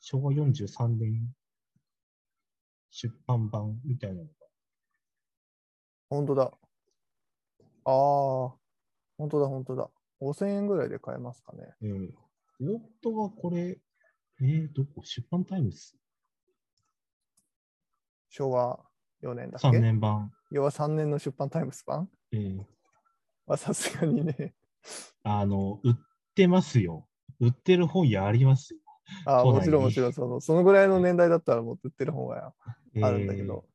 [0.02, 1.34] 昭和43年
[2.92, 4.30] 出版版みたいなのが。
[6.10, 6.44] 本当だ。
[6.44, 6.50] あ
[7.86, 7.92] あ、
[9.18, 9.90] 本当だ、本当だ。
[10.22, 11.74] 5000円ぐらいで買えますかね。
[11.82, 12.12] えー、
[13.02, 13.80] 夫はこれ、
[14.42, 15.04] えー、どこ？
[15.04, 15.96] 出版タイムス
[18.30, 18.80] 昭和
[19.24, 20.32] 4年だっけ ?3 年版。
[20.52, 22.64] 要は3年の出版タイムス版えー、
[23.46, 24.54] はさすがにね。
[25.24, 25.96] あの、売っ
[26.36, 27.08] てますよ。
[27.40, 28.80] 売ってる本屋ありますよ。
[29.26, 32.54] ああ、もちろんもちろんその、そのぐらいの年代だったらもう売ってる方が
[32.94, 33.66] えーあるんだけど。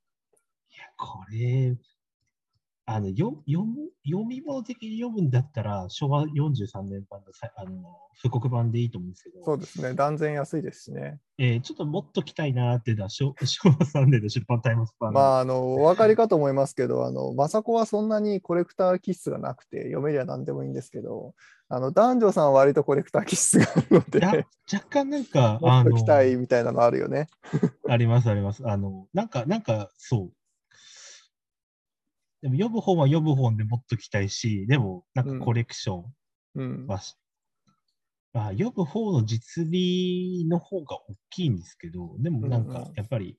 [0.71, 1.77] いや、これ、
[2.90, 7.70] あのよ読む読み物的に読むんだったら、昭和43年版のさあの
[8.14, 9.92] 復刻版でいいと思うんですけど、そうですね。
[9.92, 11.20] 断然安いですしね。
[11.37, 15.12] えーちょっともっと来たいなっていうのは昭、 昭和3年の出版タイムスパン。
[15.12, 21.35] まあ、あの、お分かりかと思いますけど、あの、マサコはそんなにコレクター気質がなくて、読めりゃ何でもいいんですけど、
[21.68, 27.27] あの、男女さんは割とコレクター気質があるので、や若干なんか、 もっと来たいみたいなのあるよね。
[27.87, 28.66] あります、あります。
[28.66, 30.38] あの、なんか、なんか、そう。
[32.42, 36.05] でも読む本は読む本でもっと来たいし、でも、なんかコレクション
[36.55, 36.87] うん。
[36.87, 37.16] はし、
[38.33, 43.37] まあ、読む方の実利の方が大きいんですけど、でもなんかうんうん、やっぱり、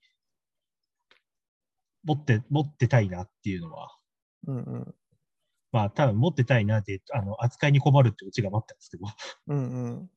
[2.03, 3.89] 持って、持ってたいなっていうのは、
[4.47, 4.95] うんうん。
[5.71, 9.05] まあ、多分持ってたいなって、あの、扱いに困るってオチが待ったんですけど、
[9.47, 10.09] うんうん。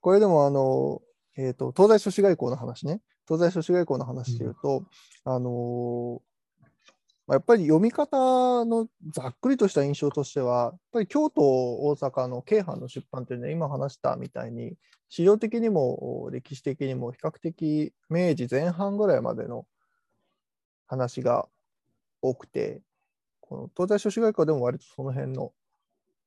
[0.00, 1.02] これでも、あの、
[1.36, 3.02] えっ、と、東西諸子外交の話ね。
[3.28, 4.84] 東西諸子外交の話で言うと、
[5.24, 6.29] あのー
[7.30, 14.74] まあやっぱり読み方のざっくりとした印象としては、やっぱり京都、大阪の京阪の出版というのは今話したみたいに、
[15.08, 19.64] 史料的にも歴史的にも比較的明治前半ぐらいまでの
[20.88, 21.46] 話が
[22.20, 22.82] 多くて、
[23.40, 25.52] この東西諸子外交でも割とその辺の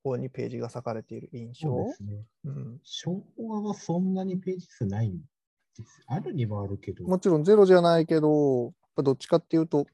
[0.06, 1.68] 方にページが割かれている印象。
[1.68, 2.26] そうですね。
[2.46, 6.02] うん昭和はそんなにページ数ないんです。
[6.08, 9.86] あるにはあるけど、もちろんゼロじゃないけど、どっちかっていうと、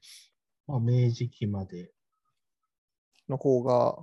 [0.70, 1.90] まあ、明治期まで
[3.28, 3.98] の方が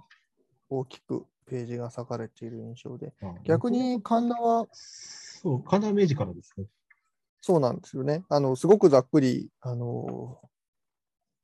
[0.69, 6.65] 大きくページが割かれている印象で、まあ逆に神田はそう、神田明治からですね。
[7.41, 8.25] そうなんですよね。
[8.27, 10.39] あのすごくざっくり、あの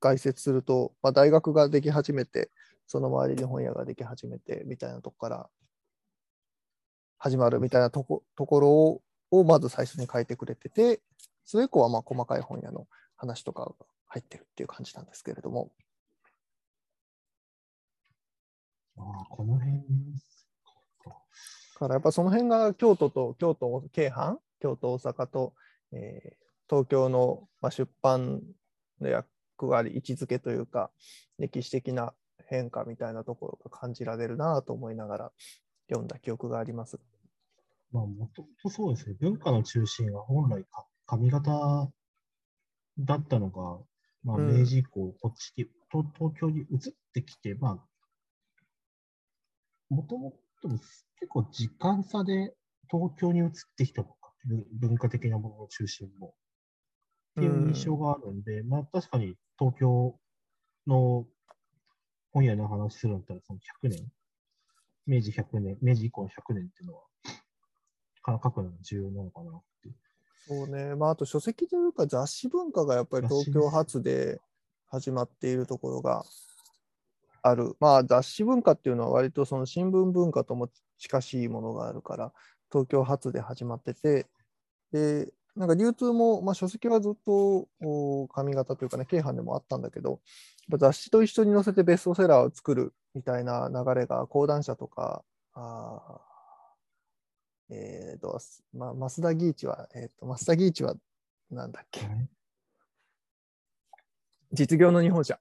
[0.00, 2.50] 概説すると、まあ、大学ができ始めて、
[2.86, 5.48] その周りに本屋ができ始めてみたいなとこから
[7.16, 11.00] 始まるみたいなとこところををまず最初に書いてくれてて、
[11.46, 13.72] それ以降はまあ細かい本屋の話とかが
[14.14, 15.72] 入ってるっていう感じなんですけれども。
[18.96, 19.82] ああ、この辺。
[21.04, 25.54] だからやっぱその辺が京都と京都、京阪、京都、大阪と、
[25.92, 28.40] えー東京の、まあ、出版
[29.00, 29.26] の役
[29.60, 30.90] 割、位置づけというか、
[31.38, 32.14] 歴史的な
[32.48, 35.32] 変化みたいなところが感じられるなと思いながら
[35.88, 36.98] 読んだ記憶があります。
[37.92, 39.16] まあ、もともとそうですね。
[39.20, 41.90] 文化の中心は本来か髪型
[42.98, 43.78] だったのが、
[44.24, 47.88] まあ、うん明治以降、こっちに、東東京に移ってきて、まあ、
[49.90, 50.32] もとも
[50.62, 50.82] と結
[51.28, 52.54] 構時間差で
[52.90, 56.34] 東京に移ってきたのか、文文化的なものの中心も。
[57.38, 60.16] っていう印象があるんで、まあ確かに東京
[60.86, 61.26] の
[62.32, 64.12] 本屋の話するんだったら、その100年、
[65.06, 67.02] 明治100年、明治以降の100年っていうのは、
[68.22, 69.94] から書くのが重要なのかなっていう。
[70.46, 74.40] そうね、まあ、あと書籍というか雑誌文化がやっぱり東京発で
[74.90, 76.24] 始まっているところが
[77.42, 77.76] ある。
[77.80, 82.32] まあ雑誌文化っていうのは割とその新聞文化とも近しいものがあるから
[82.70, 84.26] 東京発で始まってて、
[84.92, 90.20] で、なんか流通も、まあ、書籍はずっとお髪型というかね、京阪でもあったんだけど、
[90.68, 95.22] 雑誌と一緒に載せてベストセラーを作るみたいな流れが講談社とか、
[95.54, 98.40] あーえーと、
[98.72, 100.94] ま、増田義一は、えーと、増田義一は
[101.50, 102.00] なんだっけ、
[104.52, 105.38] 実業の日本社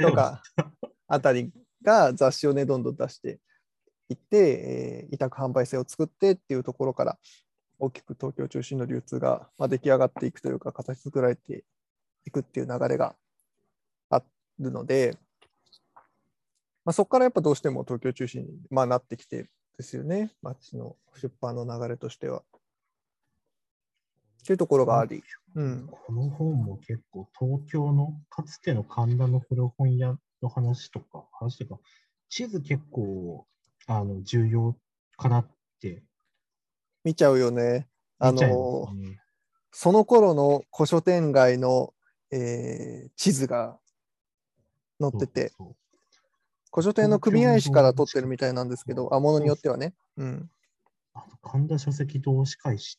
[0.00, 0.42] とか
[1.08, 1.50] あたり
[1.82, 3.40] が雑誌をね、どんどん出して
[4.08, 7.18] いって、えー委託販売性を作ってっていうところから、
[7.78, 11.64] 大きく東京中心の流通が、まあ、出来上がっていくというか、形作られて
[12.26, 13.16] いくっていう流れが
[14.10, 14.22] あ
[14.58, 15.16] るので、
[16.84, 19.48] まあ、そこからやっぱどうしても東京中心に、まあ、なってきて
[19.80, 22.40] ですよね、街の出版の流れとしては。
[22.40, 22.42] っ
[24.44, 25.22] ていうところがあり、
[25.54, 31.80] うん、この本も結構東京のかつての神田の古本屋の話とか、話とか、
[32.28, 33.46] 地図結構
[33.86, 34.76] あの重要
[35.16, 35.46] かなっ
[35.80, 36.02] て
[37.02, 37.88] 見ちゃうよね。
[38.18, 38.86] あの。
[39.72, 41.94] その頃の古書店街の、
[42.30, 43.78] えー地図が
[45.00, 45.76] 載ってて、そうそう
[46.72, 49.94] 古書店の組合誌から取ってるみたいなんですけど、あ、ものによってはね。
[50.16, 50.50] うん。
[51.42, 52.98] 神田書籍同志会誌。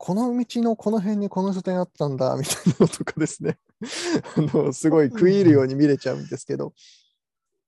[0.00, 3.58] この道のこの辺にこの書店あったんだ、みたいなのとかですね。
[4.36, 6.72] あの、すごい食い入るように見れちゃうんですけど。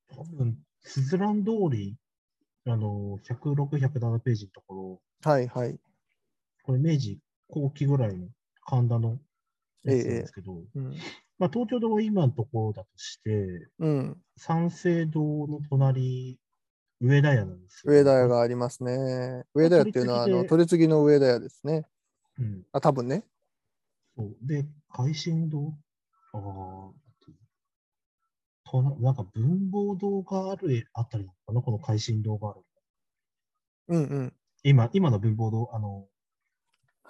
[0.09, 1.97] 多分、スズラン通り、
[2.67, 5.79] あの、106、107ページのところ、はいはい。
[6.63, 7.19] これ明治
[7.49, 8.29] 後期ぐらいの
[8.65, 10.95] 神田のやつなんですけど、うん。
[11.41, 16.39] まあ、東京堂は今のところだとして、うん、三省堂の隣、
[17.01, 17.93] 上田屋なんですよ。
[17.95, 19.45] 上田屋がありますね。
[19.55, 21.87] 上田屋っていうのは、あの、取り次ぎの上田屋ですね。
[22.39, 22.63] うん。
[22.73, 23.25] あ、多分ね。
[24.17, 25.73] そうで、海進堂？
[26.35, 26.41] ああ、
[28.71, 32.61] とななんか文房堂があるあたりなのかな、この海進堂がある。
[33.89, 34.33] うんうん。
[34.63, 36.07] 今、今の文房堂、あの、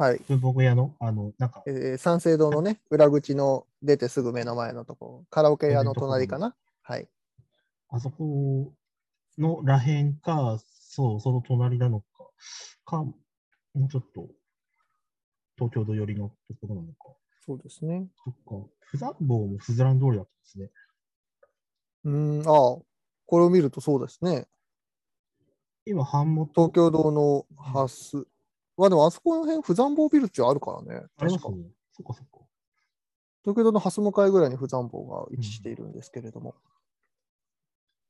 [0.01, 0.21] はい。
[0.29, 6.57] 文房具屋の、あの、なんか、えー三省堂のね、裏口の出てすぐ目の前のとこ、カラオケ屋の隣かな？
[6.81, 7.07] はい。
[7.91, 8.73] あそこ
[9.37, 12.07] のらへんか、そう、その隣なのか、
[12.87, 13.15] か、も
[13.75, 14.27] うちょっと、
[15.59, 17.15] 東京都寄りのところなのか。
[17.45, 18.09] そうですね。
[18.25, 18.71] そっか。
[18.81, 20.71] 不残坊もフズラン通りだったんですね。
[22.05, 22.83] うーん、ああ、
[23.27, 24.47] これを見るとそうですね。
[25.85, 28.27] 今、版元東京堂のハス。
[28.81, 31.03] まあでもあそこの辺、不残坊ビルってあるからね。
[31.03, 31.19] 確か。
[31.19, 31.71] ありますね。
[31.93, 32.39] そっかそっか。
[33.45, 36.55] 東京堂の蓮向かいぐらいに不残坊が位置しているんですけれども。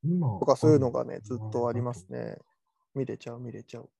[0.04, 2.38] 今、とかそういうのがね、ずっとありますね。
[2.94, 3.90] 見れちゃう、見れちゃう。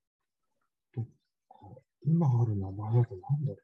[2.07, 3.57] 今ある名前だとなんだろ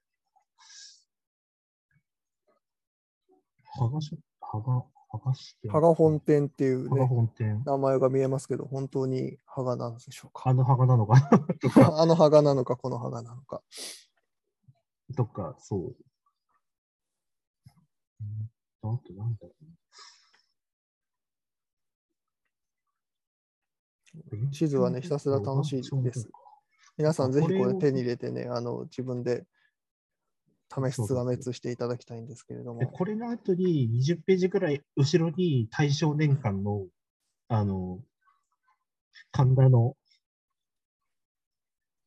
[3.78, 3.84] う。
[3.84, 5.72] はがし、はが、はがし店。
[5.72, 7.62] 羽賀本店っていうね、本店。
[7.64, 10.50] 名前が見えますけど、本当に羽賀なんでしょうか？
[10.50, 11.14] あのはがなのか？
[11.30, 13.62] なとか、 あの羽賀なのか、この羽賀なのか。
[15.16, 15.80] とか、そう。
[18.20, 18.50] うん
[18.82, 19.70] あとなんだろうな。
[24.50, 26.28] 地図はねひたすら楽しいです
[26.96, 29.44] 皆さんぜひこれ手に入れてね、あの自分で
[30.68, 32.80] 試しが滅していただきたいんですけれども。
[32.80, 36.86] でこれの後に20ページくらい後ろに大正年間の、
[37.48, 38.00] あの、
[39.32, 39.96] 神田の、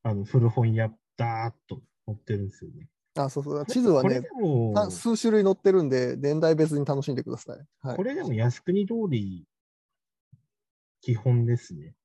[0.04, 2.88] あの、古本屋、ダーッと載ってるんですよね。
[3.16, 3.66] あ、そうそう。
[3.66, 4.22] 地図はね
[4.90, 7.58] 数種類載ってるんで、年代別に楽しんでください。
[7.82, 8.04] はいこ。
[8.04, 9.46] れでも靖国通り、
[11.02, 11.96] 基本ですね。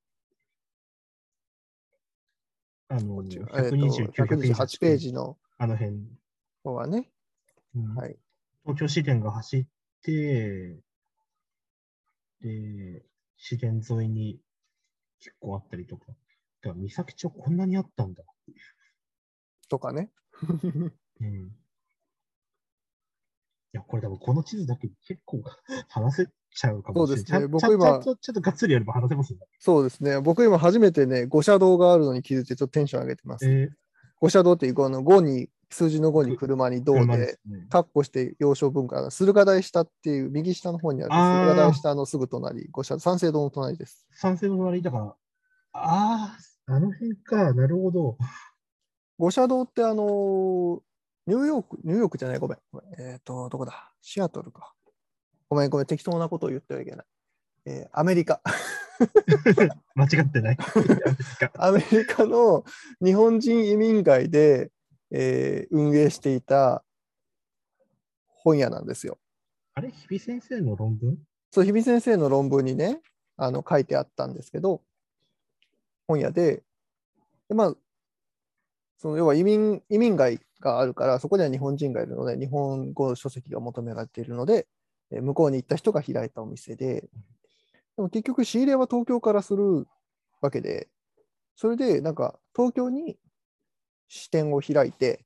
[2.89, 6.03] あの、こっちは129、えっと128ページのあの辺、
[6.65, 7.09] 方はね、
[7.77, 8.17] うんはい。
[8.63, 9.67] 東京市電が走っ
[10.03, 10.81] て、
[12.41, 13.05] で、
[13.37, 14.41] 市電沿いに
[15.21, 16.07] 結構あったりとか。
[16.09, 18.25] だから三崎町こんなにあったんだ。
[19.69, 20.11] とかね。
[21.21, 21.29] うん。
[21.29, 21.51] い
[23.73, 25.43] や、これ多分この地図だけで結構
[25.89, 27.25] 話せちゃうかもしれない。
[27.25, 29.47] そうですね僕今ちゃんちょっとがっつりやれば話せますよね。
[29.59, 30.21] そうですね。
[30.21, 33.47] 僕今初めてね、五車道があるのに気づいてちょっとテンション上げてます。
[33.47, 33.69] えー、
[34.21, 37.67] 五車道っていうこの5に、数字の5に車に道車で、すね。
[37.71, 44.07] カッコして洋書文化、駿河台下っていう右下の方にある駿河台下のすぐ隣、五車、三省堂の隣です。
[44.13, 45.15] 賛成の隣だから、あ
[45.77, 48.17] あ、あの辺か、なるほど。
[49.19, 50.81] 五車道ってあのー
[51.27, 52.59] ニューヨーク、ニューヨークじゃない、ごめん。
[52.99, 53.93] えっ、と、どこだ？
[54.03, 54.75] シアトルか。
[55.49, 57.07] ごめん、ごめん、適当なことを言ってはいけない。
[57.67, 58.43] えーアメリカ。
[59.95, 60.59] 間違ってない。
[61.59, 62.65] アメリカの
[63.03, 64.71] 日本人移民街で、
[65.17, 66.83] えー運営していた
[68.27, 69.19] 本屋なんですよ。
[69.75, 71.17] あれ、日比先生の論文？
[71.53, 73.01] そう、日比先生の論文にね、
[73.37, 74.83] あの書いてあったんですけど、
[76.09, 76.65] 本屋で、
[77.49, 77.75] でまあ、
[78.99, 84.67] その要は移民移民街があるから、そこには日本人がいるので、日本語書籍が求められているので、
[85.13, 87.03] えー向こうに行った人が開いたお店で、
[87.97, 89.87] でも結局仕入れは東京からする
[90.41, 90.89] わけで、
[91.55, 93.17] それでなんか東京に
[94.09, 95.25] 支店を開いて、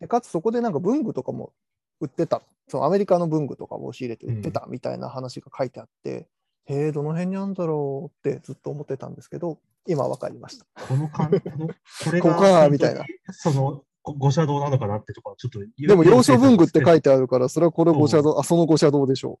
[0.00, 1.52] でかつそこでなんか文具とかも
[2.00, 6.28] 売ってた、そのアメリカの文具とかを仕入れて売ってたみたいな話が書いてあって、
[6.66, 10.66] へえ、どの辺にあるんだろうってずっと思ってたんですけど、今分かりました。
[10.86, 11.68] この感じの、
[12.04, 13.04] これここかが、みたいな。
[13.32, 15.60] その、ご五社堂なのかなってところはちょっと。
[15.76, 19.40] でも、洋書文具って書いいてあるから、それはこれ五社堂、あ、その五社堂でしょ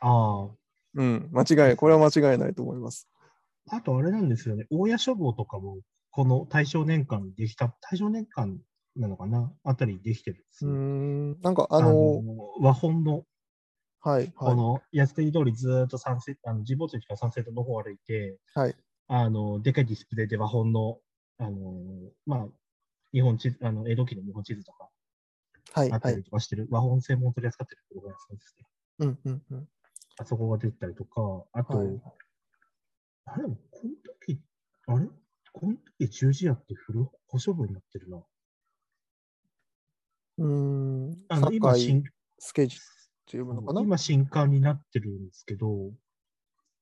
[0.00, 0.48] あ
[0.94, 1.02] う。
[1.02, 1.76] うん、間違いない。
[1.76, 3.08] これは間違いないと思います。
[3.68, 3.76] あ。
[3.76, 4.66] あとあれなんですよね。
[4.70, 5.78] 大谷書房とかも、
[6.12, 8.58] この大正年間にできた、大正年間
[8.96, 9.52] なのかな？
[9.64, 10.68] あたりにできてるんですう。
[10.68, 12.22] ん、なんかああの、
[12.60, 13.24] 和本の、
[14.00, 18.76] はい、はい、この靖国通りずーっと三世、あの、神保町から三世堂の方を歩いて、はい、
[19.08, 21.00] あの、でかいディスプレイで和本の、
[21.38, 22.48] あの、まあ、
[23.12, 24.90] 日本地図、あの、江戸期の日本地図とか
[25.72, 26.24] はい、あったりはい。
[26.24, 28.66] とかしてる、和本専門取り扱ってるところがそうですね。
[28.98, 29.68] うん、うん、うん。
[30.18, 32.00] あそこが出てたりとか、あと、はい
[33.26, 33.50] あれこ
[33.84, 34.40] の時、
[34.86, 35.08] あれ？
[35.52, 38.18] この時十字屋って古保処分になってるな。
[40.38, 42.04] うーん、あの、今堺新、
[42.38, 42.78] スケジっ
[43.26, 43.80] ていうのかな？
[43.82, 45.92] 今新刊になってるんですけど、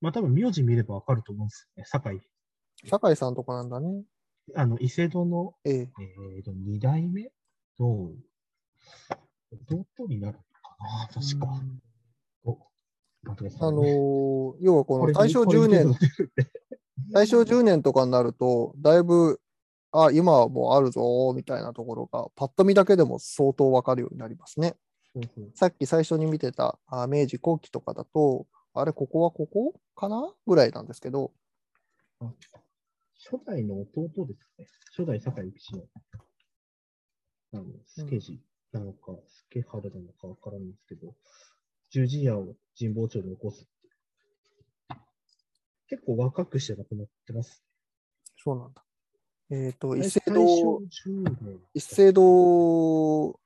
[0.01, 1.85] まあ多分名字見ればわかると思うんですよね。
[1.87, 2.21] 堺。
[2.89, 4.03] 酒井さんとこなんだね。
[4.55, 5.73] あの、伊勢戸の、ええ。
[5.75, 7.31] えーと、二代目？
[7.79, 8.11] の、
[9.51, 11.21] 弟になるのかな？
[11.21, 11.61] 確か。
[13.59, 15.93] あのー要はこの大正10年、
[17.11, 19.41] 大正10年とかになると、だいぶ、
[19.91, 24.75] あ、今はもうあるぞ、みたいなところが、パッと見だけでも相当わかるようになりますね。
[25.55, 30.33] さっき最初に見てたあ明治後期とかだと、あれ、ここはここかな？
[30.45, 31.31] ぐらいなんですけど、
[32.19, 32.31] あ
[33.31, 34.67] 初代の弟ですね。
[34.95, 35.83] 初代酒井騎士の、
[37.53, 38.39] あの、助治
[38.71, 39.13] なのか、
[39.49, 41.15] 助春なのかわからないんですけど、
[41.89, 43.67] 十字屋を神保町に起こす。
[45.89, 47.63] 結構若くして亡くなってます。
[48.37, 48.83] そうなんだ。
[49.51, 53.39] えっ、と、一大斉正堂、10年一斉堂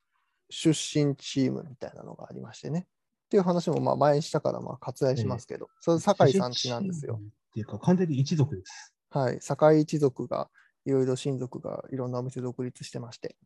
[0.50, 2.88] 出身チームみたいなのがありましてね。
[3.26, 7.22] っていう話もまあ前にしたからまあ割愛しますけど、それ酒井さんちなんですよ。。
[7.22, 8.94] っていうか、完全に一族です。
[9.10, 9.39] はい。
[9.39, 10.50] 堺一族が、
[10.86, 13.38] いろいろ親族がいろんなお店独立してまして、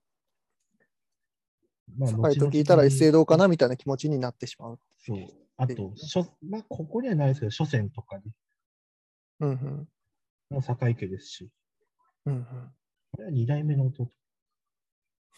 [1.95, 4.80] まあ堺と聞いたら一斉堂かなみたいな気持ちになってしまう。
[4.98, 5.20] そう。
[5.58, 5.93] あと、
[6.50, 8.24] まあ、ここにはないですけど、諸川とかに
[9.40, 9.88] うんうん。
[10.50, 11.50] も堺家ですし、
[12.26, 12.46] うんうん。
[13.12, 14.12] これは二代目の弟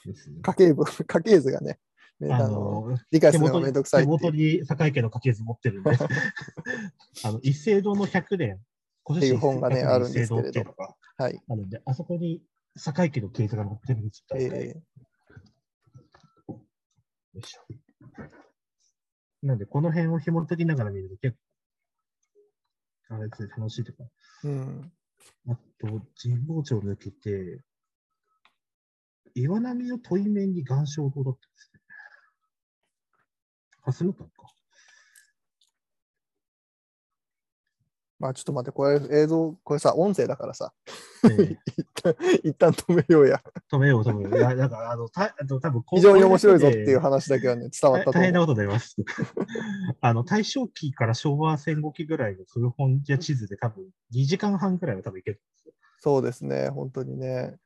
[0.05, 0.39] ですね。
[0.41, 0.75] 家系図、
[1.05, 1.79] 家系図がね、
[2.19, 5.89] ねああのの、理解するのがめんどくさい手元に堺家の家系図持ってるんで、
[7.23, 8.61] あの、一斉堂の100年、
[9.05, 10.75] 古っていう本がね100年あるんですけれど
[11.17, 11.41] はい。
[11.47, 12.41] あるんで、あそこに
[12.75, 14.37] 堺家の系図が載ってるんですよ。
[14.37, 14.75] え
[17.33, 17.61] よいしょ
[19.41, 21.39] なんで、この辺を紐解きながら見ると結構、
[23.09, 24.91] あれですね、楽しいとか、ーうん。
[25.47, 27.63] あと、神保町を抜けて、
[29.33, 31.81] 岩波の問い面に岩礁堂だったんですね。
[33.81, 34.29] 蓮向か。
[38.19, 41.08] まあちょっと待って、これ映像、これさ、音声だからさ、ええ
[42.43, 43.41] 一旦止めようや。
[43.71, 44.37] 止めよう、止めよう。
[44.37, 48.95] いや、なんか、あの、たあの多分こ非常に面白いぞっていうこ話だけはね、伝われったと大変なことになります。
[50.01, 55.73] あの、大正期から昭和戦後期ぐらいの古本や地図で多分2時間半ぐらいは多分いけるんですよ。
[55.99, 57.57] そうですね、本当にね。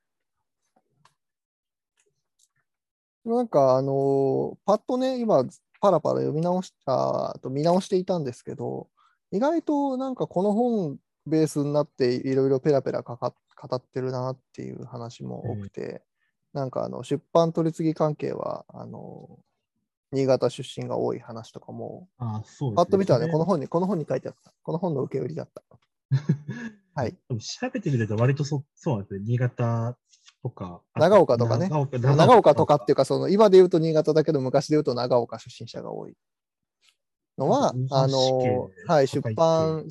[3.24, 5.44] なんか、あのーパッとね、今、
[5.80, 8.88] パラパラ読み直した、あと見直していたんですけど、
[9.30, 16.02] 意外となんかこの本ベースになっていろいろペラペラかか語ってるなっていう話も多くて、
[16.52, 19.44] なんかあの出版取り次ぎ関係は、あのー
[20.14, 22.76] 新潟出身が多い話とかも、あそうね。
[22.76, 24.52] パッと見たらね、この本に、この本に書いてあった。
[24.62, 25.62] この本の受け売りだった。
[26.94, 27.12] はい。
[27.12, 29.20] 調べてみると割とそそうなんですね。
[29.26, 29.98] 新潟
[30.42, 30.80] とか。
[30.92, 36.16] あ長岡とかね長岡長岡とかっていうか、その今で言うと新潟だけど、昔で言うと長岡出身者が多い
[37.36, 39.88] のはうん、あのはい、出版、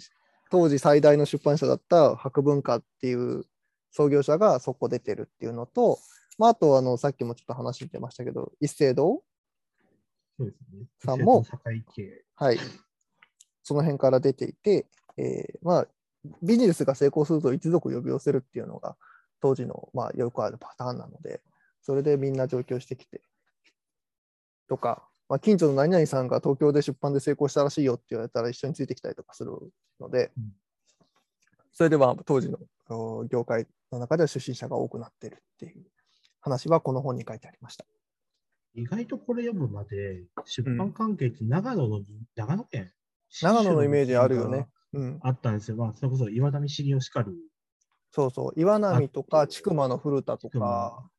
[0.49, 3.45] 当時最大の出版社だった博文化っていう
[3.93, 5.99] 創業者がそこ出てるっていうのと、
[6.39, 9.21] まあ、あとあの、さっきもちょっと話してましたけど、一斉堂。
[10.99, 11.45] さんも。
[12.35, 12.59] はい、
[13.61, 14.87] その辺から出ていて、
[15.17, 15.87] えーまあ、
[16.41, 18.97] ビジネスが成功すると一族呼び寄せるっていうのが
[19.39, 21.41] 当時の、まあ、よくあるパターンなので、
[21.83, 23.21] それでみんな上京してきて、
[24.67, 29.51] とか、まあ、近所の何々さんが東京で出版で成功したらしいよって言われたら一緒についてきたりとかする
[29.99, 30.53] のでうん、
[31.71, 32.57] それでまあ当時の
[32.89, 35.85] お業界の中では出身者が多くなってるっていう
[36.41, 37.85] 話はこの本に書いてありました。
[38.75, 42.01] 意外とこれ読むまで、出版関係って長野の、
[42.35, 42.91] 長野県？
[43.41, 44.67] 長野のイメージあるよね。。
[44.93, 45.77] うん、あったんですよ。
[45.77, 47.31] まあ、それこそ岩波茂雄しかり。
[48.11, 51.09] そうそう、岩波とか、あ千曲の古田とか、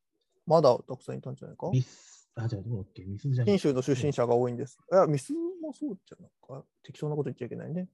[0.47, 1.71] まだたくさんいたんじゃないか？
[1.71, 3.05] ミス、あ、じゃあどうだっけ？
[3.05, 4.79] ミスじゃない信州の出身者が多いんです。
[4.93, 6.65] いや、ミスもそうじゃないか。
[6.83, 7.89] 適当なこと言っちゃいけないね。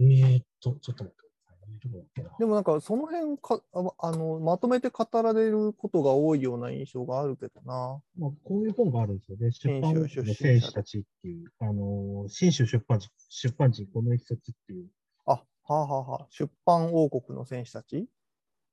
[0.00, 1.22] えーっと、ちょっと待って
[1.88, 1.92] いね。
[1.92, 2.30] どこだっけな。
[2.38, 8.00] でもなんかその辺かああのまとめて語られることが多いような印象があるけどな。
[8.18, 9.50] まあ、こういう本があるんですよね。
[9.50, 14.88] 出版の選手たちっていう、あのー、新州出版人、出版人この一冊っていう、
[15.26, 18.08] あ、はあ、はあはあ、出版王国の選手たち？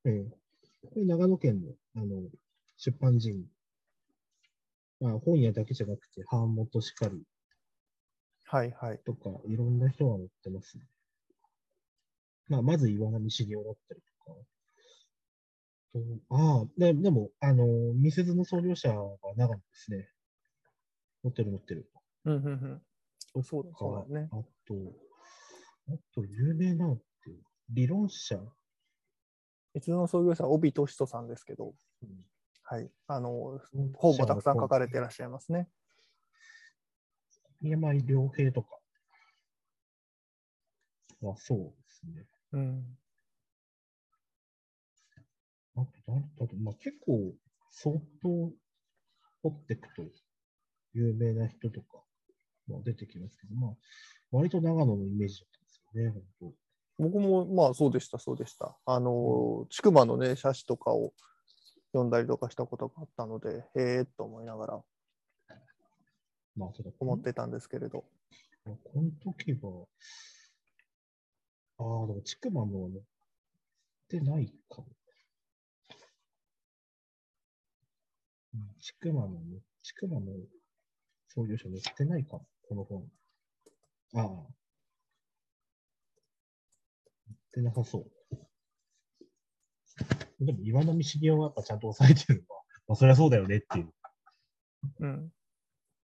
[0.05, 0.25] ええ
[0.83, 2.29] これ長野県の、あの、
[2.77, 3.45] 出版人、
[4.99, 7.23] まあ、本屋だけじゃなくて、版元しかり
[8.45, 8.99] はいはい。
[8.99, 10.83] とか、いろんな人が載ってますね。
[12.47, 14.39] まあ、まず岩波茂雄だったりとか。
[15.93, 18.95] とああ、ででも、あの、ミスズの創業者が
[19.35, 20.09] 長野ですね。
[21.23, 21.89] 持ってる持ってる。
[22.25, 22.49] うんうんう
[23.41, 23.43] ん。
[23.43, 24.29] そうだそうだね。
[24.31, 24.75] あと、
[25.89, 27.03] あと有名なのって、
[27.69, 28.39] 理論者、
[29.73, 32.25] いつの創業者は帯俊人さんですけど、うん
[32.69, 32.91] はい。
[33.07, 33.61] あの、
[33.95, 35.69] 本もたくさん書かれていらっしゃいますね。
[37.61, 38.77] 宮前良平とか。
[41.23, 42.25] あ、そうですね。
[42.53, 42.97] うん。
[45.75, 47.33] あと誰だと、まあ、結構
[47.71, 48.29] 相当
[49.43, 50.03] 掘っていくと
[50.93, 52.03] 有名な人とか、
[52.67, 53.71] まあ、出てきますけど、まあ、
[54.31, 56.53] 割と長野のイメージだったんですよね、本
[56.99, 58.75] 僕もまあそうでした、そうでした。
[58.85, 61.13] あの、千曲のね、写真とかを
[61.91, 64.85] 読んだりとかしたことがあったので、へえと思いながら当。
[66.55, 66.69] まあ、
[66.99, 68.03] 思ってたんですけれど。
[68.65, 69.85] この時は、
[71.79, 73.01] ああ、でも、ちくまも乗っ
[74.09, 74.87] てないかも。
[78.79, 79.39] ちくまの、
[79.83, 80.31] ちくまの
[81.27, 83.03] 創業者乗ってないかも、この本。
[84.15, 84.23] ああ。
[84.23, 84.47] 乗
[87.33, 88.11] ってなさそう。
[90.45, 93.93] でも、岩波茂雄はやっぱちゃんと抑えてるのは、まあ、そりゃそうだよねっていう。
[94.99, 95.31] うん。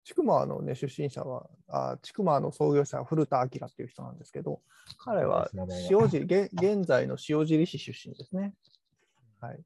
[0.04, 4.62] 千曲のね、出身者は、あ千曲の創業者は古田明っていう人なんですけど、
[4.98, 5.50] 彼は
[5.90, 8.54] 塩尻、現現在の塩尻市出身ですね。
[9.40, 9.60] はい。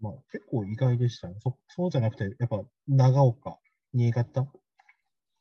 [0.00, 1.34] まあ、結構意外でしたね。
[1.40, 3.58] そそうじゃなくて、やっぱ長岡、
[3.92, 4.46] 新潟、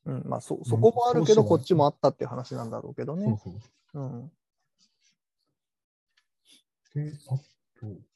[0.06, 3.26] うん、まあそ、そこもあるけど、こっちもあったっていう話なんだろうけどね。
[3.26, 3.38] そう
[3.94, 4.02] そう。
[4.02, 4.32] うん。
[6.96, 7.38] で、あ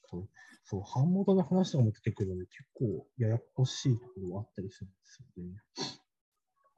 [0.09, 0.27] と、
[0.71, 5.59] そう、版元の話とかも出てくるので、結構ややこしいところはあったりするんですよね。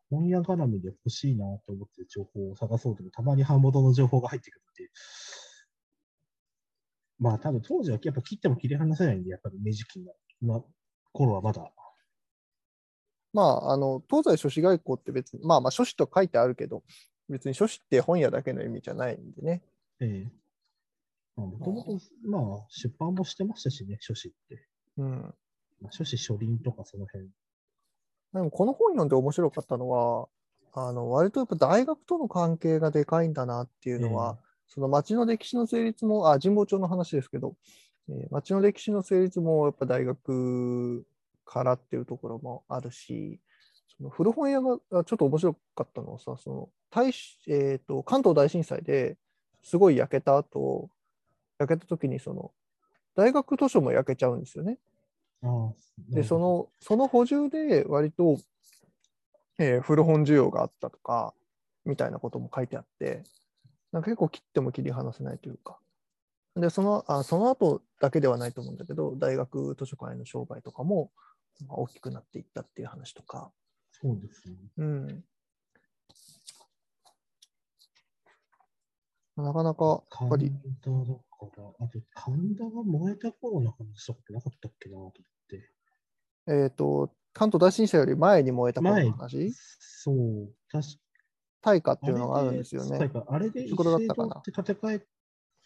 [0.10, 4.92] 本屋絡みで欲しいなと思って情報を探そうとも、たまに版元の情報が入ってくるんで、
[7.20, 10.66] まあ多分当時はやっぱ切っても切り離せないんで、やっぱり明治期のの
[11.12, 11.72] 頃はまだ、
[13.32, 16.84] まあ、あの、東西書士外交って別に、まあまあ、書士と書いてあるけど、
[17.30, 19.62] 別に書士って本屋だけの意味じゃないんでね。
[20.00, 20.43] ええまあ
[21.36, 24.68] もともと、まあ出版もしてましたしね、書士って。
[24.98, 25.36] うん。
[25.82, 27.30] まあ、書士書輪とかその辺。
[28.34, 30.28] でもこの本読んで面白かったのは、
[30.74, 37.56] あの割とやっぱ大学との関係がでかいんだなっていうのは、その町の歴史の成立も、あ、神保町の話ですけど、
[38.10, 41.06] えー町の歴史の成立もやっぱ大学
[41.46, 43.40] からっていうところもあるし、
[43.98, 49.18] その古本屋があちょっと面白かったのはさ、その大しえーと関東大震災で
[49.62, 50.90] すごい焼けた後、
[51.60, 52.52] 焼けた時にその
[53.16, 54.78] 大学図書も焼けちゃうんですよね。
[56.10, 58.38] で、そ、の、その補充で割と、
[59.60, 61.34] えー古本需要があったとか、
[61.86, 63.24] みたいなことも書いてあって、
[63.92, 65.78] なんか結構切っても切り離せないというか。
[66.56, 71.12] で、その、あその後だけではないと思うんだけど、大学図書館への商売とかも
[71.68, 73.52] まあ大きくなっていったっていう話とか。
[73.92, 74.56] そうですね。
[74.78, 75.24] うん。
[79.36, 80.52] なかなか、やっぱ神り、
[81.48, 85.12] から、あと神田が燃えた頃の話とかなかったっけなと思っ
[85.50, 85.70] て。
[86.48, 90.90] えっ、と、関東大震災より前に燃えた頃の話、そう、確か。
[91.62, 93.10] 大火っていうのがあるんですよね。
[93.28, 94.42] あれで一そういうことだったかな？
[94.42, 95.08] 建て替え、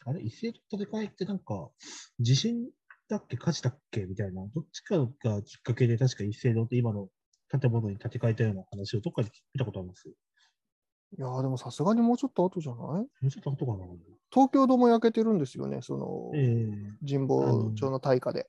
[0.05, 0.21] あれ？
[0.21, 1.71] 一斉堂建て替えってなんか、
[2.19, 2.69] 地震
[3.09, 3.35] だっけ？
[3.35, 4.05] 火事だっけ？
[4.05, 5.07] みたいな、どっちかが
[5.41, 7.09] きっかけで確か一斉堂って今の
[7.49, 10.13] 建物に建て替えたような話をどっかで見たことあります。
[11.17, 12.83] いやーでもさすがにもうちょっと後じゃない？
[12.83, 13.85] もうちょっと後かな。
[14.31, 18.47] 東京ドーム焼けてるんですよね、そのええ神保町の大火で。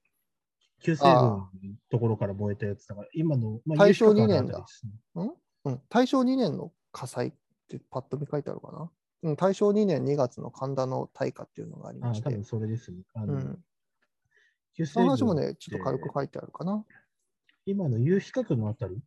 [0.81, 1.49] 旧西軍の
[1.91, 4.65] ところから燃えたやつだから、今の、ま大正有識2年だ
[5.65, 7.33] うん、大正2年の火災っ
[7.69, 8.91] てパッと見書いてあるかな？
[9.23, 12.99] うん、大正2年2月の神田の大火っていうのがありましてあ多分、それですね。
[13.15, 13.59] あの、うん、
[14.87, 16.85] その話も軍ね、ちょっと軽く書いてあるかな？
[17.67, 19.01] 今の夕日閣のあたり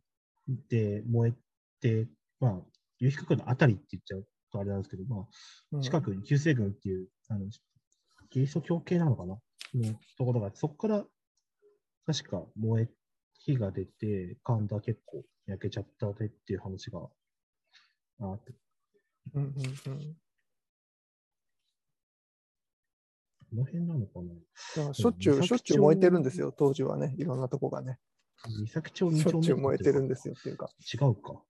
[0.68, 1.32] で燃え
[1.80, 2.08] て、
[2.38, 2.60] まあ、
[3.02, 5.26] 夕日閣のあたりって言っちゃうとあれなんですけど、ま
[5.72, 5.80] うん。
[5.80, 7.46] あ、近くに旧西軍っていう、あの、
[8.30, 9.34] キリスト教系なのかな？
[9.74, 11.04] のところがそこから、
[12.06, 12.88] 確か燃え、
[13.40, 17.00] 火が出て、神田結構焼けちゃったでっていう話が
[18.20, 18.52] あって、
[19.34, 19.54] うんうんうん。
[23.50, 24.20] この辺なのか
[24.86, 24.94] な？
[24.94, 27.98] しょっちゅう、しょっちゅう燃えてるんですよ、当時はね、いろんなとこがね。
[28.58, 30.68] 三崎町2しょっちゅう燃えてるんでですよっていうか。
[30.92, 31.42] 違うか。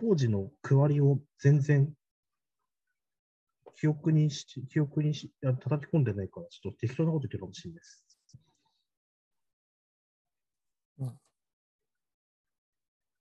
[0.00, 1.92] 当時の区割りを全然
[3.80, 8.04] 記憶にし、記憶にし、あ叩き込んでないから、ちょっと適当なこと言ってるかもしれないです。
[10.98, 11.10] うんう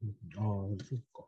[0.06, 0.42] んあ
[0.82, 1.26] あ、そうか。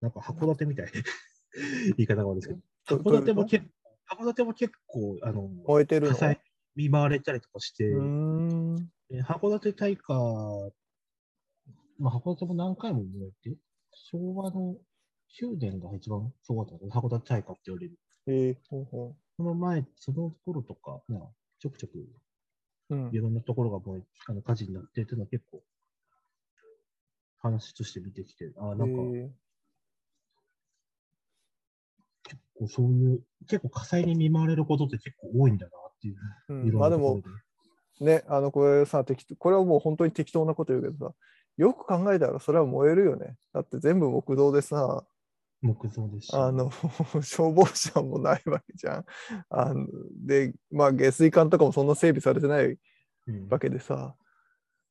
[0.00, 0.92] なんか函館みたい。
[1.96, 2.60] 言い方が悪いですけど。
[3.02, 3.66] ど函館もどういう結
[4.08, 6.12] 構、函館も結構、あの、燃えてるの？
[6.14, 6.40] 火災
[6.76, 8.86] 見舞われたりとかして、函
[9.60, 10.72] 館大火、
[11.98, 13.56] まあ、函館も何回も燃えて、
[14.10, 14.76] 昭和の
[15.40, 17.98] 9年が一番すごかったの函館大火って言われる。
[18.26, 21.20] えー、ほうほその前、その頃とか、まあ、
[21.58, 22.94] ちょくちょくう。
[22.94, 23.18] うんい。
[23.18, 25.62] ろんなところが燃え、あの火事になってっていうのは結構、
[27.40, 29.30] 話として見てきて、ああ、なんか、え
[32.24, 36.16] 結構そういう、結構火災に見舞われることって結構多いんだなっていう。
[36.50, 37.32] ーういんまあでろんなところ
[38.00, 41.14] も、ね、あの、これさ、適当これはもう本当に適当なこと言うけどさ、
[41.58, 43.36] よく考えたらそれは燃えるよね。
[43.52, 45.04] だって全部木造でさ、
[45.60, 46.34] 木造ですし。
[46.34, 46.70] あの、
[47.20, 49.04] 消防車もないわけじゃん。
[49.50, 49.86] あの
[50.24, 52.78] で、まあ、下水管とかもそんな整備されてない
[53.26, 54.14] うんわけでさ、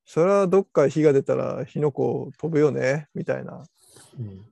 [0.06, 3.64] それはどっか火が出たら火の粉飛ぶよねみたいな。
[4.20, 4.46] うん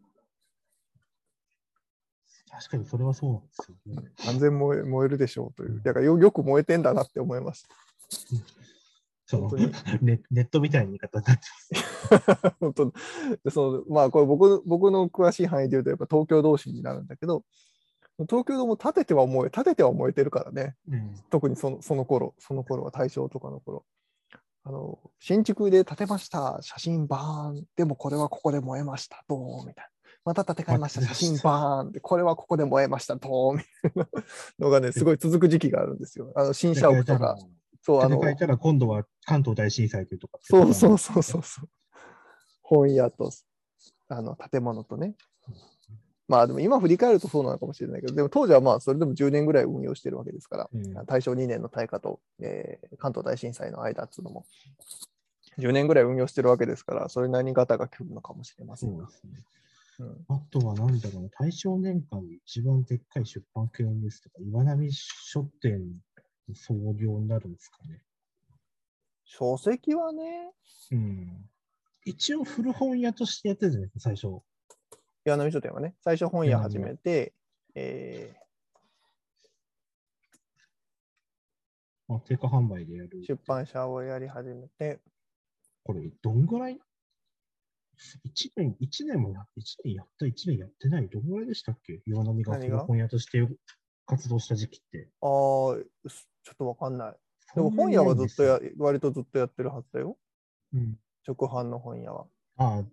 [2.55, 4.11] 確かにそれはそうなんですよね。
[4.23, 5.81] 完全燃え燃えるでしょうという。
[5.83, 7.67] だからよよく燃えてんだなって思います。
[8.09, 8.64] その本
[9.29, 9.71] 当に
[10.01, 11.43] ネネットみたいな言い方になって
[12.59, 12.93] 本当
[13.43, 17.43] でそのまあこれ僕僕の詳しい範囲で言うとやっぱ東京同士になるんだけど
[18.23, 20.75] 東京ドーム建てては燃え建てては燃えてるからね。
[20.87, 21.23] ます。
[21.29, 23.85] 特にそのその頃その頃は大正とかの頃。
[24.67, 27.65] あの新築で建てました写真バーン。
[27.75, 29.89] でもこれはここで燃えましたドーンみたいな。
[30.23, 34.07] また建て替えました写真バーンでこれはここで燃えましたドーンみたいな
[34.57, 36.31] のがねすごい続く時期があるんですよ。
[36.35, 37.37] あの新社屋とか
[37.85, 40.39] そうあのたら今度は関東大震災というとか。
[40.41, 41.69] そうそうそうそうそう。
[42.63, 43.29] 本屋と
[44.09, 45.13] あの建物とね。
[46.27, 54.47] まあでも今振り返るとそうなのかもしれないけど、でも当時はまあそれでも10年ぐらい運用してるわけですから、うん大正2年の大火と、えー関東大震災の間っていうのも
[55.59, 59.07] 10年ぐらい運用してるわけですから、それなりにガタが来るのかもしれませんが。
[59.07, 65.85] そうんあとは何だろうな、大正年間で一番でっかい出版系のニュースとか、岩波書店の
[66.53, 68.01] 創業になるんですかね。
[69.23, 70.51] 書籍はね、
[70.91, 71.49] うん。
[72.05, 74.41] 一応古本屋としてやってるじゃないですか、最初。
[75.25, 77.33] 岩波書店はね、最初本屋始めて、
[77.73, 78.35] え
[82.07, 83.25] まあ、定価販売でやるー。
[83.25, 84.99] 出版社をやり始めて、
[85.83, 86.79] これ、どんぐらい？
[88.23, 91.09] 一年、一年もや一年やった、一年やってない。
[91.09, 92.03] どんぐらいでしたっけ？
[92.05, 92.59] 岩波が？
[92.59, 93.39] 古本屋として
[94.05, 95.09] 活動した時期って。
[95.21, 97.15] ああ、すちょっとわかんない。
[97.55, 100.17] でも本屋はずっとや、割とずっとやってるはずだよ。
[100.73, 100.99] うん。
[101.27, 102.27] 直販の本屋は。
[102.57, 102.83] ああ、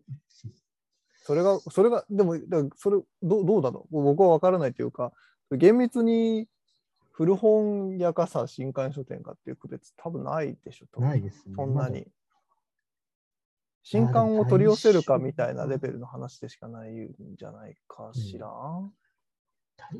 [1.25, 5.13] それが、それが、でも、だそれ、どうどうだろう僕は分からないというか、
[5.51, 6.49] 厳密に
[7.13, 11.55] 古本屋かさ、新刊書店かっていう区別、多分ないでしょ、ないですね。
[11.55, 12.07] そんなに。
[13.85, 18.49] 新刊を取り寄せるかみたいなレベルの話でしかないんじゃないかしら。
[18.49, 18.93] 大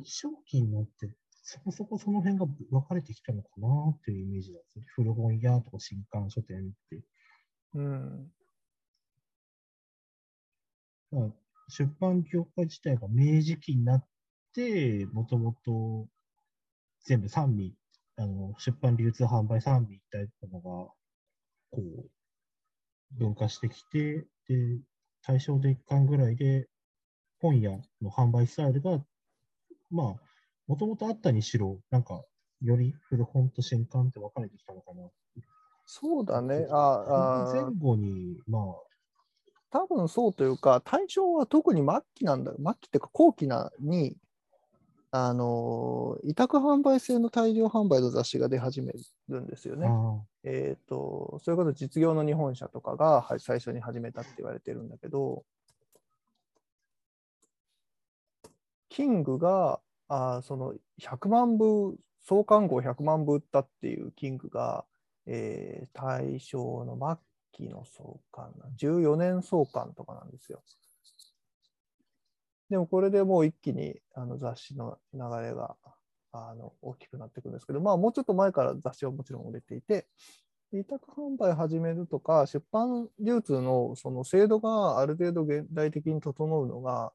[0.03, 4.85] 正期になって、そこそこその辺が分かれてきたのかなっていうイメージなんですね。
[4.95, 7.03] 古本屋とか新刊書店って。
[7.75, 8.31] うん。
[11.11, 11.29] まあ、
[11.69, 14.05] 出版業界自体が明治期になっ
[14.53, 16.07] て、もともと
[17.03, 17.75] 全部三味、
[18.17, 20.91] あの出版流通販売三味一体とのが、
[21.71, 22.09] こう、
[23.11, 24.79] 分化してきて、で、
[25.25, 26.67] 大正で一巻ぐらいで、
[27.39, 27.71] 本屋
[28.01, 29.03] の販売スタイルが、
[29.93, 30.15] まあ、
[30.67, 32.23] もともとあったにしろ、なんか、
[32.61, 35.09] より古本と新刊って分かれてきたのかな。
[35.85, 36.65] そうだね。
[36.69, 38.63] ああ前後に、まあ、
[39.69, 44.17] 多分そうというか、大正は特に末期なんだ、末期っていうか後期なに、
[45.15, 48.93] あの委託販売制の大量販売の雑誌が出始め
[49.29, 49.87] るんですよね。
[49.87, 55.43] あえっ、と、それこそ実業の日本社とかがは最初に始めたって言われてるんだけど、
[58.93, 64.85] キングが、あその100万部、創刊号100万部売ったっていうキングが、
[65.25, 66.95] えー大正の
[67.51, 70.61] 末期の創刊な、14年創刊とかなんですよ。
[72.69, 75.75] でもこれでもう一気にあの雑誌の流れが
[76.31, 80.05] あの大きくなっていくんですけど、まあもうちょっと前から雑誌はもちろん売れていて、
[80.71, 87.11] 委託販売始めるとか、出版流通のその制度がある程度現代的に整うのが、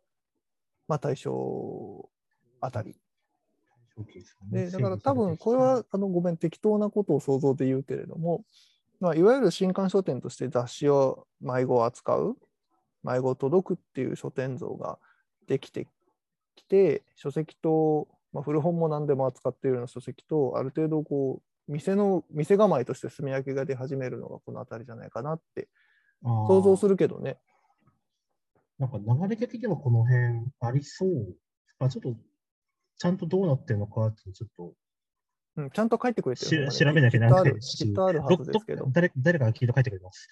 [0.88, 2.08] まあ大正
[2.60, 2.96] あたり。
[4.50, 8.44] でだから多分これは、あの、ごめん、適当なことを想像で言うけれども、
[9.00, 12.36] まあ、いわゆる新刊書店として雑誌を迷子を扱う、
[13.02, 14.98] 迷子を届くっていう書店像が
[15.46, 15.88] できて
[16.54, 25.68] きて、書籍と、まあ、古本も何でも扱っているような書籍と、ある程度こう、店の、店構えとして住み分けが出始めるのがこの辺りじゃないかなって
[26.22, 26.90] 想像する。
[26.90, 27.38] るけどね。
[28.78, 31.36] なんか流れ的にはこの辺ありそう。
[31.80, 32.14] あ、ちょっと、
[32.96, 34.72] ちゃんとどうなってるのかってちょっと
[35.58, 38.90] うん、ちゃんと書いてくれてるし調べなきゃならないしきっとあるはどずですけどど。
[38.92, 40.28] 誰誰かが聞いて書いてくれます。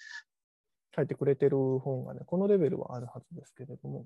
[0.95, 4.05] 書いてくれてる本がね、このレベルはあるはずですけれども。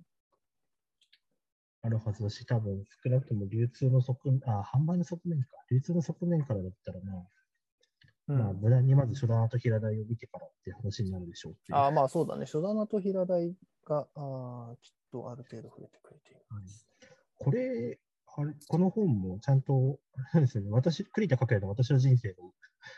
[1.83, 5.47] あるはずだし、多分少なくとも流通の側面、あ、販売の側面か。
[5.69, 7.13] 流通の側面からだったらな、
[8.27, 11.55] うんまあ、無駄にまず初段と平台を見てからって話になるでしょう。
[11.71, 12.45] ああ、まあそうだね。
[12.45, 13.53] 書棚と平台
[13.85, 16.41] があーきっとある程度触れてくれている。
[17.37, 17.99] これ、
[18.37, 19.99] あれこの本もちゃんと、
[20.33, 22.53] あれですよね、私、栗田拓也の私の人生を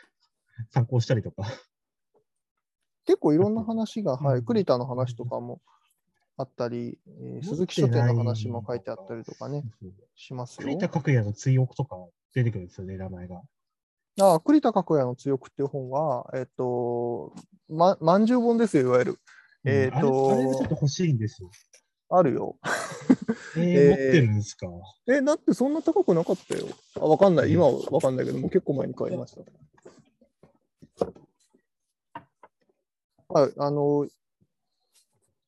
[0.70, 1.44] 参考したりとか、
[3.06, 5.60] 結構いろんな話が、はい、うん栗田の話とかも
[6.36, 9.64] あったり、えー鈴木書店の話も書いてあったりとかね、
[10.14, 10.78] しますよ栗。
[10.78, 11.96] 田拓也の追憶とか
[12.34, 13.42] 出てくるんですよね、名前が。
[14.20, 17.32] ああ、栗田角也の強くっていう本は、えっと、
[17.68, 19.18] ま、まんじゅう本ですよ、いわゆる。
[19.64, 21.50] えっ、あれとあれがちょっと欲しいんですよ。
[22.10, 22.56] あるよ。
[23.56, 24.68] えーえー持ってるんですか？
[25.08, 26.66] え、だってそんな高くなかったよ。
[26.96, 27.52] あ、わかんない。
[27.52, 29.42] 今はわかんないけども、結構前に買いました。
[33.28, 34.06] はい、あの、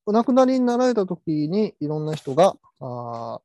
[0.06, 3.40] お亡くなりになられた時に、いろんな人が、あー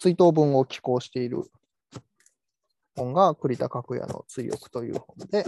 [0.00, 1.50] 追悼文を寄稿している
[2.98, 5.38] 本が、栗田角也の追憶という本で、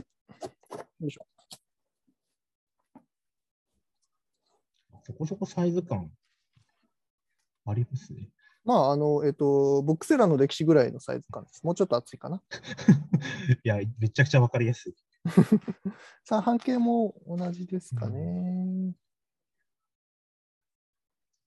[1.01, 1.27] よいしょ。
[5.03, 6.11] そこそこサイズ感
[7.67, 8.29] ありますね。
[8.65, 11.65] まあ、あの、えっと、ブックセラーの歴史ぐらいのサイズ感です。
[11.65, 12.43] もうちょっと厚いかな。
[13.65, 14.95] いや、めちゃくちゃわかりやすい。
[16.25, 18.95] さあ、半径も同じですかね。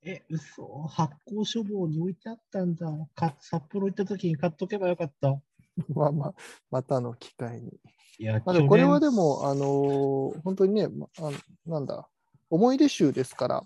[0.05, 2.87] え、嘘発酵処方に置いてあったんだ。
[3.15, 5.41] か札幌行った時に買っとけばよかった。
[5.93, 6.34] まあまあ、
[6.71, 7.80] またの機会に。
[8.19, 11.32] いや、まあ、これはでも、あのー本当にね、まあ、
[11.65, 12.07] なんだ、
[12.49, 13.63] 思い出集ですから、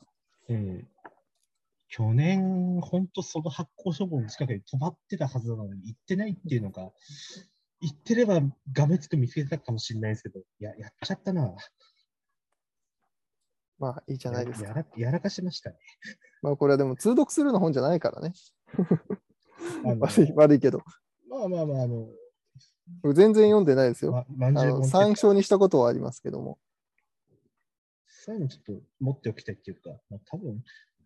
[0.49, 0.87] うん
[1.89, 6.91] 去年、本当その発酵処方の近くに止まってたはずなのに行ってないっていうのが、
[7.79, 8.41] 行ってれば
[8.73, 11.55] がめつく見つけたかもしれないですけど、いや、やっちゃったな。
[13.79, 14.69] まあいいじゃないですか。
[14.69, 15.77] やらやらかしましたね。
[16.41, 18.33] まあこれはでも通読するの本じゃないからね。
[19.99, 20.81] 悪い悪いけど、
[21.37, 22.07] まあまあまあ、あの、
[23.13, 24.25] 全然読んでないですよ。
[24.89, 26.57] 参照にしたことはありますけども。
[28.07, 30.61] そういうのちょっと持っておきたいっていうか、まあ、多分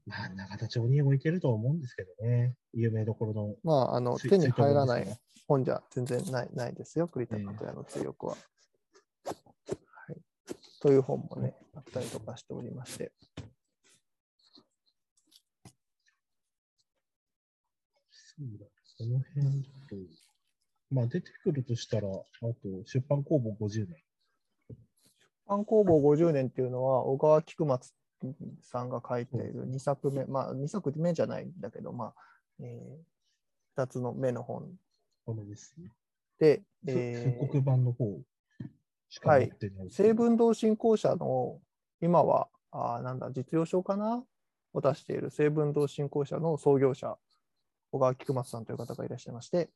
[0.05, 3.55] まあ、永田町に置いてると思うんですけどね、有名どころの。
[3.63, 5.07] まあ、あの手に入らない
[5.47, 8.37] 本じゃ全然ないないですよ、栗田拓也の追憶は。
[9.25, 10.17] はい、
[10.81, 13.11] という本もね、あったりとかしておりまして。
[18.09, 19.63] そうだ、その辺
[20.89, 23.95] まあ出てくるとしたら、あと出版工房50年。
[24.69, 24.75] 出
[25.47, 27.93] 版工房50年っていうのは、小川菊松
[28.61, 32.13] さんが書いている2作目、まあ2作目じゃないんだけど、まあ、
[32.61, 32.99] え
[33.77, 34.69] 2つの目の本。
[35.25, 35.89] これですね。
[36.39, 38.19] で、ふえ復刻版の方
[39.09, 41.59] しかはい持ってない、成文堂振興社の
[42.01, 44.23] 今はあーなんだ実用書かな？
[44.73, 47.17] を出している成文堂振興社の創業者
[47.91, 49.69] 小川菊松さんという方がいらっしゃいまして、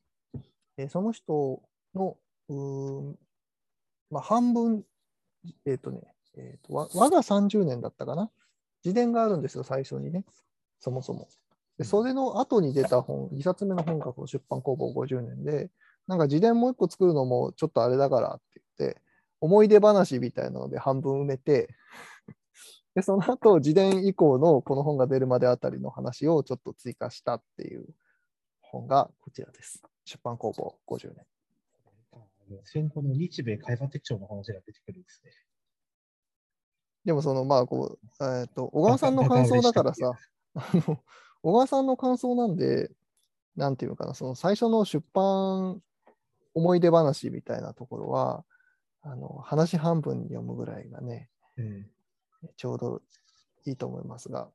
[0.78, 1.62] えーその人
[1.94, 2.18] の
[2.50, 3.16] うーん、
[4.12, 4.84] まあ、半分、
[5.66, 6.02] えっ、とね、
[6.38, 8.30] えーとわ我が30年だったかな？
[8.84, 10.24] 自伝があるんですよ、最初にね、
[10.80, 11.28] そもそも。
[11.78, 15.70] でそれの後に出た本、2冊目の本がこの出版工房50年で、
[16.08, 19.02] なんか自伝もう一個作るのもちょっとあれだからって言って、
[19.42, 21.76] 思い出話みたいなので半分埋めて、
[22.96, 27.86] で、その後、自伝以降のこの本が出るまであたりの話をちょっと追加したっていう
[28.76, 29.82] 本がこちらです。
[30.04, 31.26] 出版工房50年。
[32.64, 35.32] 戦後の日米会話手帳の話が出てくるんですね。
[37.06, 40.14] でもそのまあこう、えっ、と、小川さんの感想だからさ、
[40.56, 41.00] あの、
[41.42, 42.92] 小川さんの感想なんで、
[43.56, 45.82] なんていうのかな、その最初の出版
[46.54, 48.44] 思い出話みたいなところは、
[49.02, 51.88] あの話半分に読むぐらいがね、うん
[52.58, 53.02] ちょうど
[53.66, 54.50] いいと思いますが、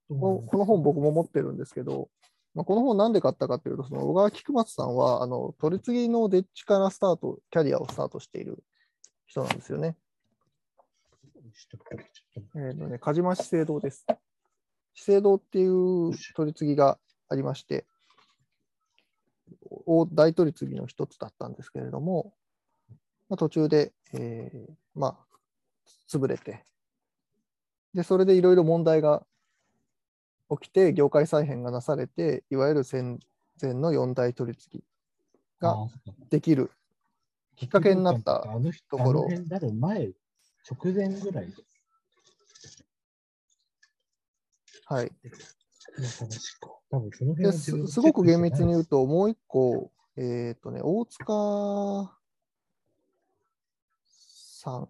[0.19, 2.09] この本僕も持ってるんですけど、
[2.53, 8.63] まあ、この本なんで買ったかというと、その小川菊松さんは、あの、取り次ぎのデッチからスタート、キャリアをスタートしている
[9.25, 9.95] 人なんですよね。
[11.53, 14.05] ちょっとちょっとえっ、とね、鹿島資生堂です。
[14.93, 16.99] 資生堂っていう取り次ぎが
[17.29, 17.85] ありまして、
[19.85, 22.33] お大取り次ぎの一つだったんですけれども、
[23.29, 25.17] まあ、途中で、えーまあ、
[26.09, 26.65] 潰れて、
[27.93, 29.25] で、それでいろいろ問題が
[30.59, 33.19] 起きて、業界再編がなされて、いわゆる戦
[33.61, 34.83] 前の四大取り次ぎ
[35.59, 35.77] が
[36.29, 36.71] できる。
[37.55, 39.27] きっかけになったあの人ところ
[39.73, 40.11] 前、
[40.69, 41.53] 直前ぐらい
[44.85, 45.11] はい、
[47.37, 49.01] ですすごく厳密に言うと。
[49.01, 52.17] と、もう一個、えっ、とね、大塚
[54.09, 54.89] さん、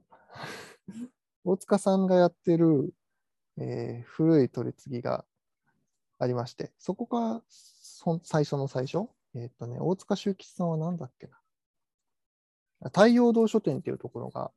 [1.46, 2.94] 大塚さんがやってる、
[3.58, 5.24] えー古い取り次ぎが
[6.22, 12.90] ありまして、そこがそ最初の最初、えっ、とね、大塚修吉さんは何だっけな？
[12.90, 14.52] 太陽堂書店っていうところが、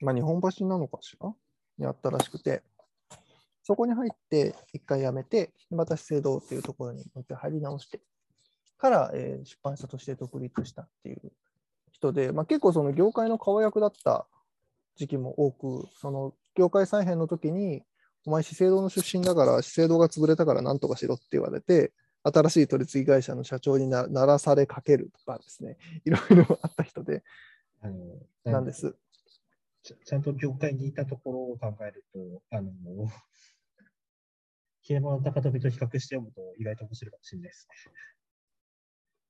[0.00, 1.32] まあ、日本橋なのかしら？
[1.78, 2.62] にあったらしくて、
[3.62, 8.00] そこに入って、一回辞めて、また資生堂っていうところにもう一回入り直して、
[8.76, 11.32] から、えー出版社として独立したっていう
[11.92, 14.26] 人で、まあ、結構その業界の顔役だった
[14.96, 17.84] 時期も多く、その業界再編の時に、
[18.26, 27.22] お前資生堂の出身だから、資生堂が潰れたから何とかしろって言われて、新しい取り次ぎ会社の社長になならされかけるとかですね、いろいろあった人で、
[27.82, 27.96] あの
[28.44, 28.96] なんです。
[29.82, 32.72] ちゃんと業界にいたところを考えると、あの、
[34.82, 37.92] 競馬の高跳びと比較して読むと意外と面白いかもしれないですね。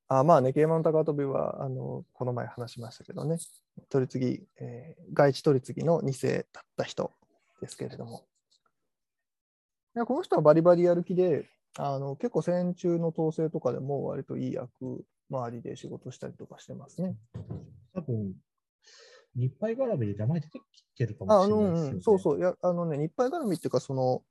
[0.06, 3.38] あまあね、ゲーマの高跳びは、あの、この前話しましたけどね、
[3.88, 7.10] 取り次ぎ、えー外地取り次ぎの2世だった人
[7.60, 8.24] ですけれども。
[9.96, 11.46] いやこの人はバリバリやる気で、
[11.78, 17.16] あの結構戦中の統制とかでも割といい役周りで仕事したりとかしてますね。
[17.94, 18.34] 多分、
[19.36, 24.22] 日配絡みで名前出てきてるかああもしれないですよ、ねのうん、そうそう、いや、あのね、日配絡みっていうか、その、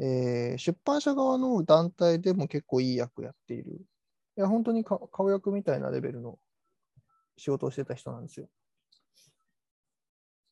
[0.00, 3.80] えー出版社側の団体でも結構いい役やっている。
[4.36, 6.38] いや、本当にか顔役みたいなレベルの
[7.36, 8.48] 仕事をしてた人なんですよ。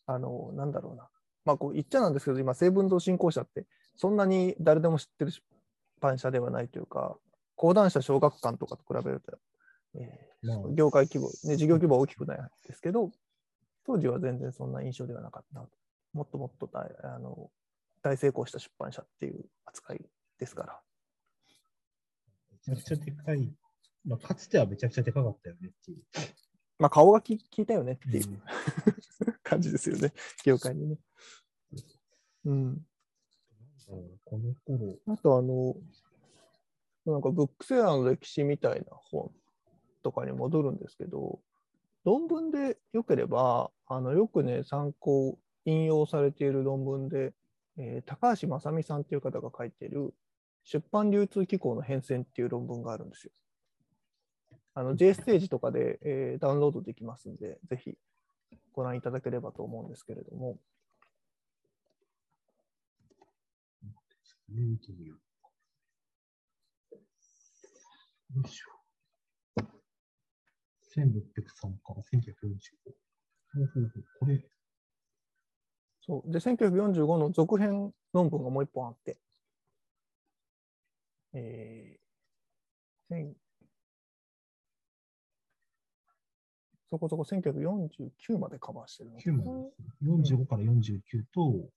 [0.07, 1.09] あの、なんだろうな。
[1.45, 3.67] まあ、こう言っちゃなんですけど、今、成文堂振興社って、
[3.97, 5.43] そんなに誰でも知ってる出
[6.01, 7.17] 版社ではないというか、
[7.55, 9.39] 講談社小学館とかと比べると、
[9.95, 13.11] えーまあ業界規模、ね、事業規模は大きくないですけど、
[13.87, 15.67] 当時は全然そんな印象ではなかった。
[16.13, 17.51] もっともっと大あの
[18.03, 20.01] 大成功した出版社っていう扱い
[20.39, 20.81] ですから。
[22.67, 23.53] めちゃくちゃでかい、
[24.05, 26.03] まあ、かつてはめちゃくちゃでかかったよねっていう。
[26.79, 28.43] まあ、顔がき聞いたよねっていううん
[29.43, 30.13] 感じですよね、
[30.45, 30.99] 業界にね。
[32.45, 32.87] うん。
[33.89, 34.19] うん。
[34.25, 35.77] この頃、あと、あの、
[37.07, 39.31] なんかブックセラーの歴史みたいな本
[40.03, 41.41] とかに戻るんですけど、
[42.05, 47.33] 論文でよければ、あのよくね、参考、引用されている論文で、
[47.79, 50.15] えー高橋正美さんっていう方が書いている、
[50.65, 53.33] 出版流通機構の変遷っていう論文があるんですよ。
[54.75, 57.97] あの J ステージとかで、えーダウンロードできますんで、ぜひ
[58.73, 60.59] ご覧いただければと思うんですけれども、
[64.49, 65.17] 見てみよ
[66.93, 66.97] う。
[68.37, 68.71] よいしょ。
[70.97, 71.03] 1603
[71.85, 72.97] から1945。
[73.55, 74.45] ほうほうほうこれ、
[76.01, 76.31] そう。
[76.31, 79.19] で、1945の続編論文がもう一本あって、
[81.35, 83.35] えー、千
[86.89, 90.45] そこそこ1949までカバーしてるのか9なまでですね。
[90.45, 91.69] 45から49と、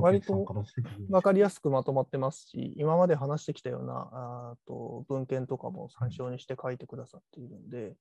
[0.00, 1.12] 割1603とから1945。
[1.12, 7.96] わかりやすくまとまってますし、今まで話してきたようなあーと文献とかも参照にして書いてくださっているんで、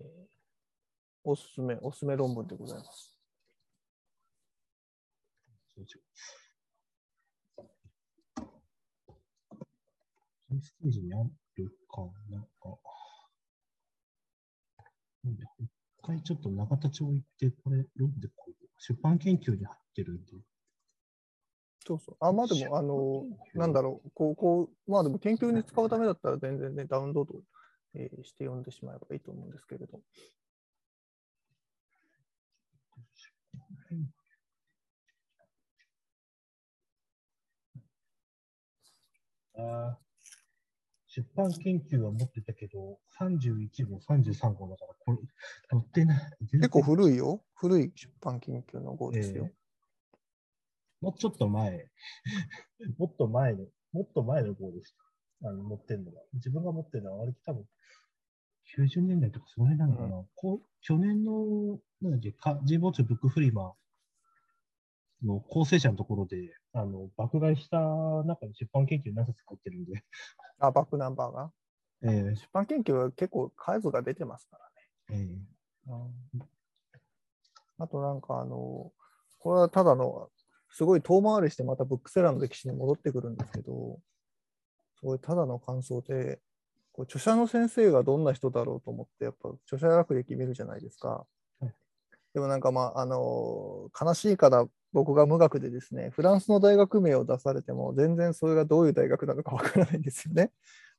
[0.00, 0.06] えー
[1.22, 3.14] おすすめ、おすすめ論文でございます。
[5.76, 6.02] そうそう
[10.48, 11.22] そのステージにあ
[11.56, 12.78] るかなんか。
[15.22, 15.70] なんで一
[16.02, 18.54] 回ちょっと永田町行って、これ読んでこう。
[18.78, 20.32] 出版研究に入ってるんで。
[21.90, 22.16] そうそう。
[22.20, 23.24] あ、まあでも、あの、
[23.54, 27.40] なんだろう、こう、こう、まあでも研究に使うためだったら全然ね、ダウンロード、
[27.94, 30.00] えーして読んでしまえばいいと思うんですけれど。
[39.56, 40.10] あー
[41.08, 45.18] 出版研究は持ってたけど、31号、33号だから、これ、
[45.68, 46.36] 載ってない。
[46.52, 47.42] 結構古いよ。
[47.56, 49.46] 古い出版研究の号ですよ。
[49.46, 49.59] え
[51.00, 51.90] もうちょっと前、
[52.98, 54.92] もっと前の、もっと前の号でし
[55.42, 55.48] た。
[55.48, 56.22] あの持ってるのは。
[56.34, 57.66] 自分が持ってるのは、割と多分、
[58.76, 60.24] 90年代とかその辺なのかな。
[60.36, 63.74] こう去年の、なんだっけ、か G ボーツブックフリマ
[65.22, 67.78] の構成者のところで、あの、爆買いした
[68.24, 70.04] 中に出版研究何冊か入ってるんで、
[70.58, 71.52] あ、バックナンバーが？
[72.02, 75.26] えー出版研究は結構数が出てますからね。
[75.88, 75.96] えーう
[76.38, 76.48] ん
[77.78, 78.92] あとなんかあの、
[79.38, 80.30] これはただの、
[80.70, 83.98] すごい遠回りしてまたブックセラーの歴史に戻ってくるんですけど、
[84.98, 86.40] すごいただの感想で、
[86.92, 91.26] こう著者の先生がどんな人だろうと思って、やっぱ著者学歴見るじゃないですか
[91.60, 91.72] はい。
[92.34, 100.50] でもなんかまあ、あの、悲しいから僕が無学でですね、フランスの大学名を出されても、全然それがどういう大学なのかわからないんですよね。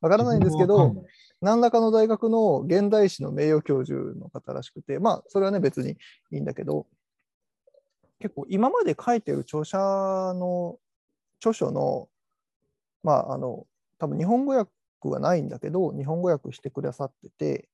[0.01, 0.95] わからないんですけど
[1.41, 5.91] 何らかの大学の現代史の名誉教授の方らしくて、まあ、それはね、別に
[6.31, 6.87] いいんだけど、
[8.21, 10.77] 結構今まで書いてる著者の
[11.39, 12.07] 著書の、
[13.03, 13.65] まあ、あの、
[13.97, 14.71] 多分日本語訳
[15.03, 17.69] はないんだけど、日本語訳してくださってて、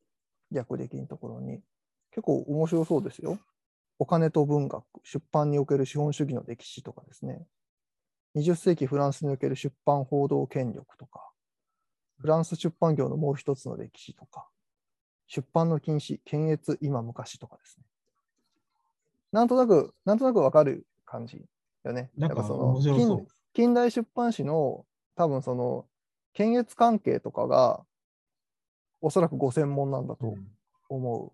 [0.55, 1.61] 訳できんところに。
[2.11, 3.37] 結構面白そうですよ。
[3.99, 7.45] お金と文学、出版における資本主義の歴史とかですね。
[8.35, 11.31] 20世紀フランスにおける出版報道権力とか、
[12.19, 14.47] フランス出版業のもう一つの歴史とか、
[15.27, 17.86] 出版の禁止、検閲、今、昔とかですね。
[19.31, 21.45] なんとなく、なんとなくわかる感じ
[21.83, 22.09] よね。
[22.17, 25.85] なんかその近近代出版史の多分その
[26.33, 27.83] 検閲関係とかが
[29.01, 30.47] おそらくご専門なんだとうん
[30.89, 31.33] 思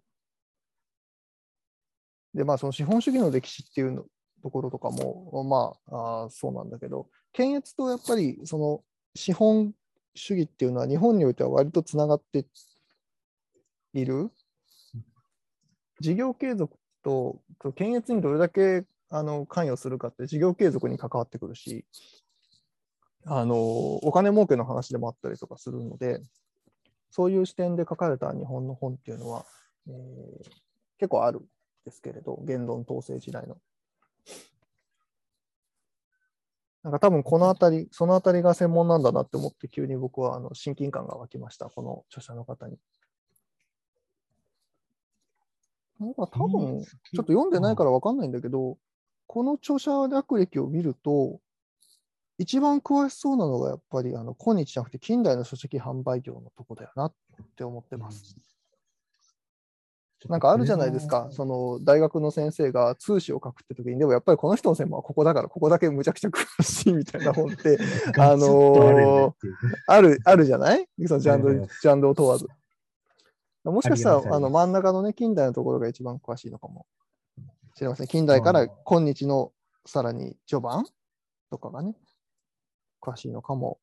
[2.33, 2.37] う。
[2.37, 4.05] でまあその資本主義の歴史っていうの
[4.41, 8.83] ところとかもまああーそうなんだけど検閲とやっぱりその
[9.15, 9.73] 資本
[10.15, 12.45] 主義っていうのは日本においては割とつながって
[13.93, 14.31] いる。
[15.99, 17.41] 事業継続と
[17.75, 21.85] 検閲にどれだけあの関与するかって事業継続に関わってくるし、
[23.25, 26.21] あのお金儲けの話でもあったりとかするので、
[27.11, 29.45] そういう視点で書かれた日本の本っていうのは、
[29.87, 30.63] えー
[31.03, 31.43] 結構あるん
[31.83, 33.57] ですけれど、言論統制時代の。
[36.81, 42.77] なんか多分このあたり、そのあたりが専門なんだなって思って、急に僕はあの親近感が湧きました、この著者の方に。
[45.92, 48.77] なんか多分、ちょっと読んでないから分かんないんだけど、
[49.27, 51.39] この著者略歴を見ると、
[52.37, 57.13] 一番詳しそうなのがやっぱりあの今日じゃなくて近代の書籍販売業のとこだよなっ
[57.55, 58.35] て思ってます。
[60.29, 67.77] なんかあるじゃないですか、その大学の先生が通史を書くって時に、でもやっぱりこの人の専門はここだから、ここだけむちゃくちゃ詳しいみたいな本って
[68.17, 69.35] あの
[69.87, 70.87] あるあるじゃない？
[71.07, 72.47] そのジャンルジャンルを問わず。
[73.63, 76.85] もしかしたらあの真ん中のね、近代のところが一番詳しいのかも
[77.75, 78.07] しれません。
[78.07, 79.51] 近代から今日の
[79.85, 80.85] さらに序盤
[81.49, 81.95] とかがね、
[83.01, 83.79] 詳しいのかも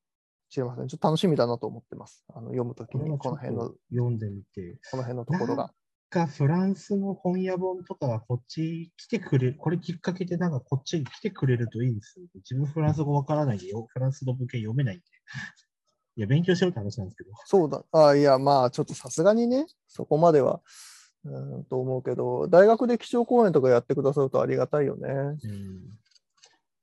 [0.49, 0.89] しれません。
[0.89, 2.24] ちょっと楽しみだなと思ってます。
[2.35, 4.78] あの読むときにこの辺の、読んでみて。
[4.91, 5.72] この辺のところが。
[6.11, 12.26] かフランスの本屋本とかがこっち来てくれる、これきっかけでなんかこっちに来てくれるといいですよ。
[12.35, 15.05] 自分フランス語わからないんでよ、フランスの文献読めないんで。
[16.17, 17.31] いや、勉強しろって話なんですけど。
[17.45, 17.85] そうだ。
[17.93, 20.61] あいや、まあ、ちょっとさすがにね、そこまでは、
[21.25, 25.09] うーんと思うけど、大学で基調講演とかやってくださるとありがたいよね。
[25.09, 25.37] うん。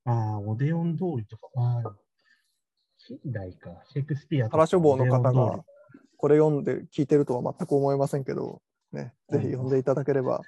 [0.06, 1.50] ああ、オデオン通りとか。
[1.56, 1.96] ああ、
[2.98, 3.70] 近代か。
[3.92, 4.58] シェイクスピアとか。
[4.58, 5.64] 原書房の方が通
[6.18, 8.62] これ読んで聞いてるとは全く思いませんけど、
[8.92, 10.42] ね、ぜひ読んでいただければ、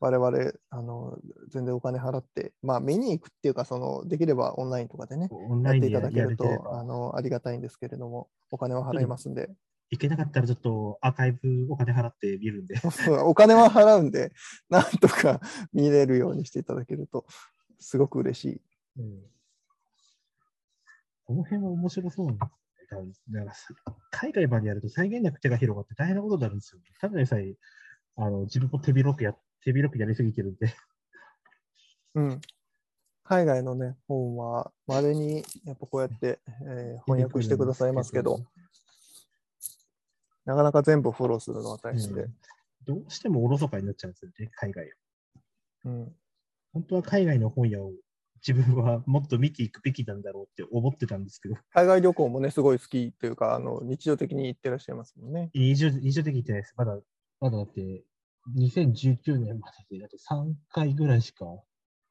[0.00, 1.18] 我々、あの、
[1.48, 5.30] 全然お金払って、まあ、見に行くっていうか、その、できればオンラインとかでね、
[5.64, 9.50] やっていただけるとあの、ありがたいんですけれども、お金は払いますんで、
[9.90, 12.74] いけなかったらちょっとアーカイブお金払って見るんで。
[13.24, 14.32] お金は払うんで、
[14.68, 15.40] なんとか
[15.72, 17.24] 見れるようにしていただけると、
[17.78, 18.60] すごく嬉しい。
[18.98, 19.22] うん
[21.26, 22.44] この辺は面白そうなんで
[23.14, 23.74] すだからさ
[24.12, 26.84] 海外までやると再現なく手が広がって大変なことになるんですよね。
[27.00, 27.56] ただでさえ、
[28.16, 29.34] あの自分も手広くや
[29.66, 30.72] 手広くやりすぎてるんで。
[32.14, 32.40] うん。
[33.24, 38.38] 海外のね、本は、まれに、やっぱこうやって、えー翻訳してくださいますけど、
[40.44, 42.22] なかなか全部フォローするのは大変で。
[42.22, 42.34] うん
[42.86, 44.88] どうしてもおろそかになっちゃうんですよね、海外を。
[45.86, 46.16] うん。
[46.72, 47.90] 本当は海外の本屋を
[48.46, 55.50] 自分はもっと見ていくべきなんだろうって思ってたんですけど、海外旅行もね、すごい好きというか、あの日常的に行ってらっしゃいますもんね。
[55.52, 56.74] 印象印象的に言ってないです。
[56.76, 56.96] まだ、
[57.40, 58.04] まだだって、
[58.54, 61.46] 2019年までで、だって3回ぐらいしか、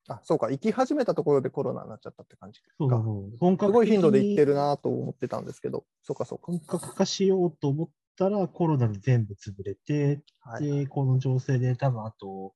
[0.07, 2.67] あ、そうか、行き始めたところでコロナになっちゃったって感じか。
[2.77, 4.53] そうそうす格ごい頻度で行ってる。
[4.53, 6.45] るなと思ってたんですけど、そうかそうか。
[6.47, 12.53] 本格化しようと思ったらコロナで全部潰れて、はい、で、この情勢で多分あと、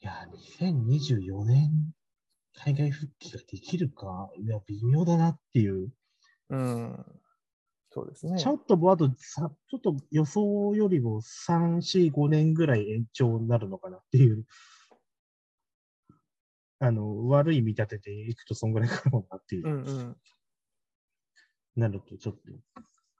[0.00, 0.28] いや、
[0.60, 1.70] 2024年、
[2.54, 5.92] 海外復帰ができるか、いや、微妙だなっていう。
[6.50, 7.06] うん。
[7.94, 8.40] そうですね。
[8.40, 14.44] ちょっともうあとさ、ちょっと予想よりも3、4、5年ぐらい延長になるのかなっていう。
[16.80, 19.68] あの、悪い見立てでいくとそんぐらいかもなっていう。
[19.68, 20.16] うんうん。
[21.76, 22.40] なると、ちょっと、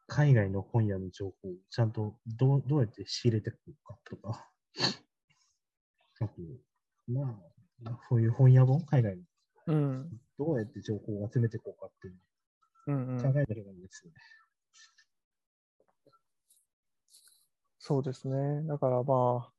[0.08, 4.50] 海外の本屋の情報をちゃんとどうどうやって仕入れていくかとか。
[6.20, 6.34] あと、
[7.06, 7.40] ま
[7.84, 9.22] あ、そういう本屋本、海外の、
[9.68, 10.20] うん。
[10.36, 12.14] どうやって情報を集めていこうかっていう
[12.86, 14.16] うん考えてるんですよね。
[17.86, 18.62] そうですね。
[18.66, 19.50] だからまあ、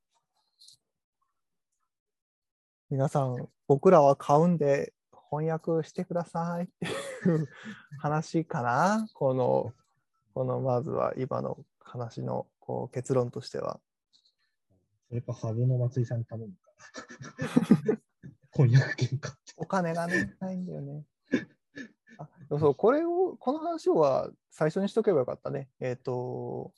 [2.90, 4.94] 皆さん、僕らは買うんで
[5.30, 7.48] 翻訳してくださいっていう
[8.02, 9.08] 話かな？
[9.14, 9.74] この、
[10.34, 13.80] このまずは今の話のこう結論としては。
[15.08, 16.72] それか、ハブの松井さんに頼むか。
[18.54, 19.54] 翻訳券買って。
[19.56, 21.06] お金がね、ないんだよね。
[22.18, 25.70] あそう、これを、この話は最初にしとけばよかったね。
[25.80, 26.74] えっ、と、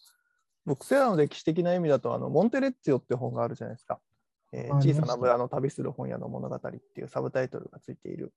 [0.67, 4.01] ブックセラーの歴史的な意味だと、あの、モンテレッツィオって本があるじゃないですか。
[4.51, 8.33] えー小さな村の旅する本屋の物語っていうサブタイトルがついている。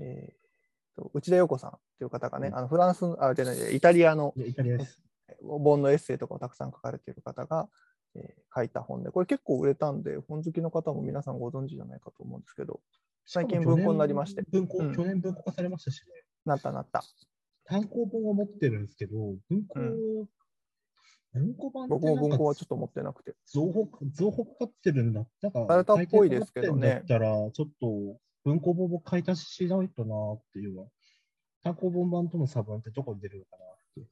[0.00, 5.00] えーと内田洋子さんっていう方がね、うんあのフランス、あ、じゃない、イタリアのいやイタリアです。
[5.40, 7.68] 本のエッセイとかをたくさん書かれている方が、
[8.16, 12.80] えー書いた本で、これ結構売れたんで、本好きの方も皆さんご存知じゃないかと思うんですけど、
[13.24, 16.24] 最近文庫になりまして文庫、うん去年文庫化されましたしね。
[16.44, 17.04] なったなった。
[17.64, 20.26] 単行本は持ってるんですけど、文庫、うん
[21.32, 23.34] 文庫版って僕も文庫はちょっと持ってなくて。
[23.46, 30.88] 増補増補かかってるんだったら、されたっぽいですけどねだったら、ちょっと文庫本も買い足ししないとなっていうのは、
[31.62, 34.10] 単行本版との差分ってどこに出るのかなって。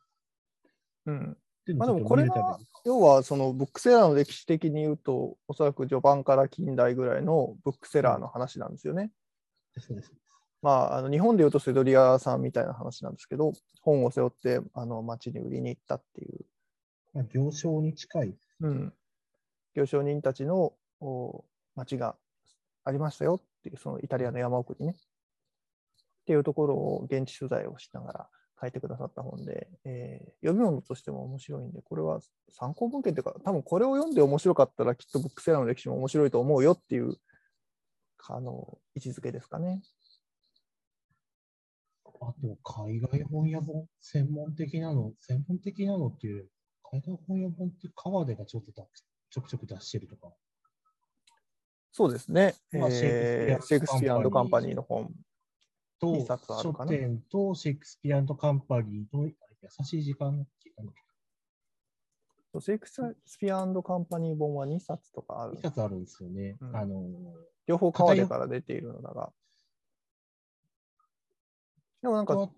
[1.07, 1.37] うん。
[1.77, 9.11] まあでもこれがれたらいいです要はそのブックセラーの歴史的に言うと、おそらく序盤から近代ぐらいのブックセラーの話なんですよね。
[9.79, 10.13] そうです。
[10.61, 16.45] まあ、あの日本でいうとセドリアさんみたいな話なんですけど、本を背負ってあの街に売りに行ったっていう、
[17.15, 18.37] まあ、行商に近い。
[18.61, 18.93] うん、
[19.75, 21.45] 行商人たちのお
[21.75, 22.17] 街が
[22.85, 24.93] ありましたよっていう、そのイタリアの山奥にね。
[24.93, 24.95] っ
[26.27, 28.29] ていうところを現地取材をしながら
[28.61, 37.17] 書いてくださった本で、えー読み物としても面白いんで、これは参考文献というか、多分これを読んで面白かったら、きっとブックセラーの歴史も面白いと思うよっていう
[38.29, 39.83] あの位置づけですかね。
[42.21, 46.49] あと、海外本屋本、専門的なの、専門的なのっていう、
[46.91, 48.87] 海外本屋本って川出がちょっとだ
[49.31, 50.33] ちょくちょく出してるとか。
[51.93, 52.55] そうですね。
[52.73, 55.13] まあえーシェイクスピアカンパニーの本。
[56.01, 56.25] と
[56.63, 59.35] 書店とシェイクスピアカンパニーと優
[59.85, 60.47] しい時間
[62.61, 65.61] シェイクスピアカンパニー本は2冊とかある2。
[65.63, 66.57] 冊あるんですよね。
[66.61, 67.05] うんあの
[67.67, 69.31] 両方川出から出ているのだが。
[72.01, 72.51] でもなんか、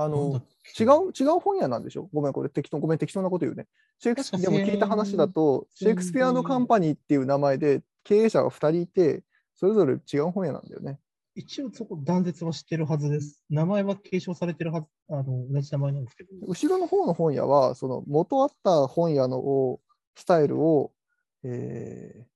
[0.00, 0.40] あの
[0.78, 2.08] 違う、違う本屋なんでしょ？
[2.12, 3.66] ごめん、これ適当、ごめん、適当なこと言うね。
[3.98, 9.24] シェイクス確かでも聞いた話だと、シェイクスピアカンパニーっていう名前で経営者が2人いて、
[9.56, 11.00] それぞれ違う本屋なんだよね。
[11.34, 13.42] 一応そこ断絶は知ってるはずです。
[13.50, 16.30] 名前は継承されてるはず、あの同じ名前なんですけど。
[16.46, 19.80] 後ろの方の本屋は、その元あった本屋のを
[20.14, 20.92] スタイルを、
[21.42, 22.28] えー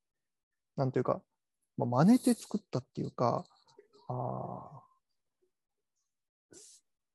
[0.75, 1.21] なんていうか、
[1.77, 3.45] まあ、真似て作ったっていうか、
[4.09, 4.82] あー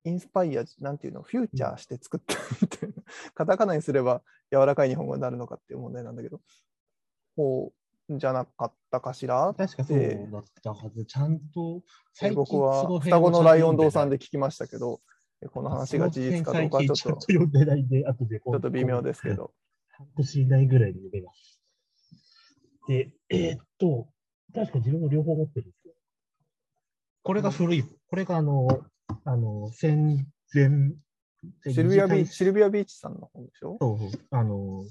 [0.08, 2.96] インスパイア、なんていうの、フューチャーして作ったみたいな、
[3.36, 6.42] カタカナにすれば柔らかい日本語になるのかっていう問題なんだけど、
[7.36, 7.74] こ
[8.10, 9.54] うじゃなかったかしら？
[9.54, 11.06] 確かそうだったはず。
[11.06, 11.84] ちゃんと、
[12.14, 15.02] 最近僕は双子のライオン堂さんでで聞きましたけど、
[15.52, 17.44] この話が事実かどうかはちょっとちょ
[18.58, 19.54] っと微妙ですけど。
[19.98, 21.60] 半年以内ぐらいで読めます。
[22.88, 24.08] で、えーっと、
[24.54, 25.94] 確か自分も両方持ってるんですよ。
[27.24, 28.68] これが古い、これがあの、
[29.26, 30.92] あの、戦前、
[31.66, 33.78] シルビアビーチ、チシルビアビーチさんの本でしょ？
[33.80, 34.84] そうそう、あの、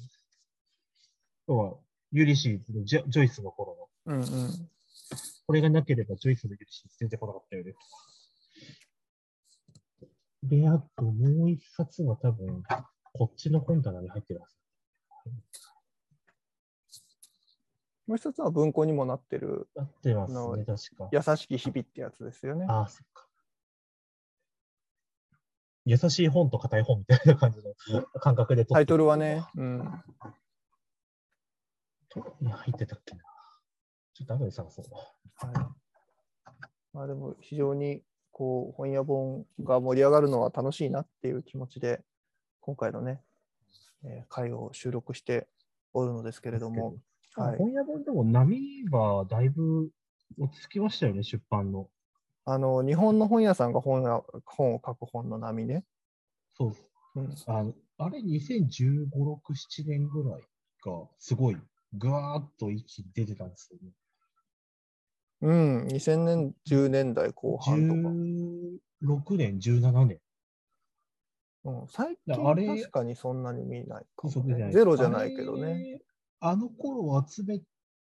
[1.49, 1.75] 要は、
[2.13, 4.71] ユリシーズのジョジョイスの頃の、うんうん。
[5.47, 7.75] これがなければジョイスのユリシーズ出てこなかったよね。
[10.43, 12.63] で、あともう一冊は多分、
[13.13, 14.57] こっちの本棚に入ってるはず。
[15.31, 15.33] な
[18.07, 21.09] もう一つは文庫にもなってる、なってますね、確か。
[21.11, 22.67] 優しき日々ってやつですよね。
[22.69, 23.26] ああ、そっか。
[25.87, 27.59] 優しい本と硬い本みたいな感じ
[27.93, 29.79] の感覚で撮ってタイトルはね、うん。
[32.13, 33.23] 入ってたっけな。
[34.15, 34.85] ちょっと後で探そう。
[35.47, 35.55] はい、
[36.93, 42.03] まあでも非常にこう本屋本が盛り上がるのは楽しいなっていう気持ちで、
[42.61, 43.23] 今回のね、
[44.05, 45.47] えー回を収録して
[45.95, 46.97] おるのですけれども、
[47.37, 49.91] はい、本屋本でも波はだいぶ
[50.37, 51.89] 落ち着きましたよね、出版の。
[52.47, 55.85] あの日本の本屋さんが本や本を書く本の波ね。
[56.55, 56.75] そう。
[57.17, 60.43] うん、あのあれ、2015、6、7年ぐらい
[60.85, 61.57] が、すごい、
[61.95, 63.91] ぐわーっと一気に出てたんですよね。
[65.41, 68.01] うん、2000年、10年代後半とか。
[69.33, 70.21] 16年、17年。
[71.65, 74.29] うん、最だ近あれ確かにそんなに見ないか。
[74.29, 76.01] ゼロじゃないけどね。
[76.39, 77.61] あの頃集め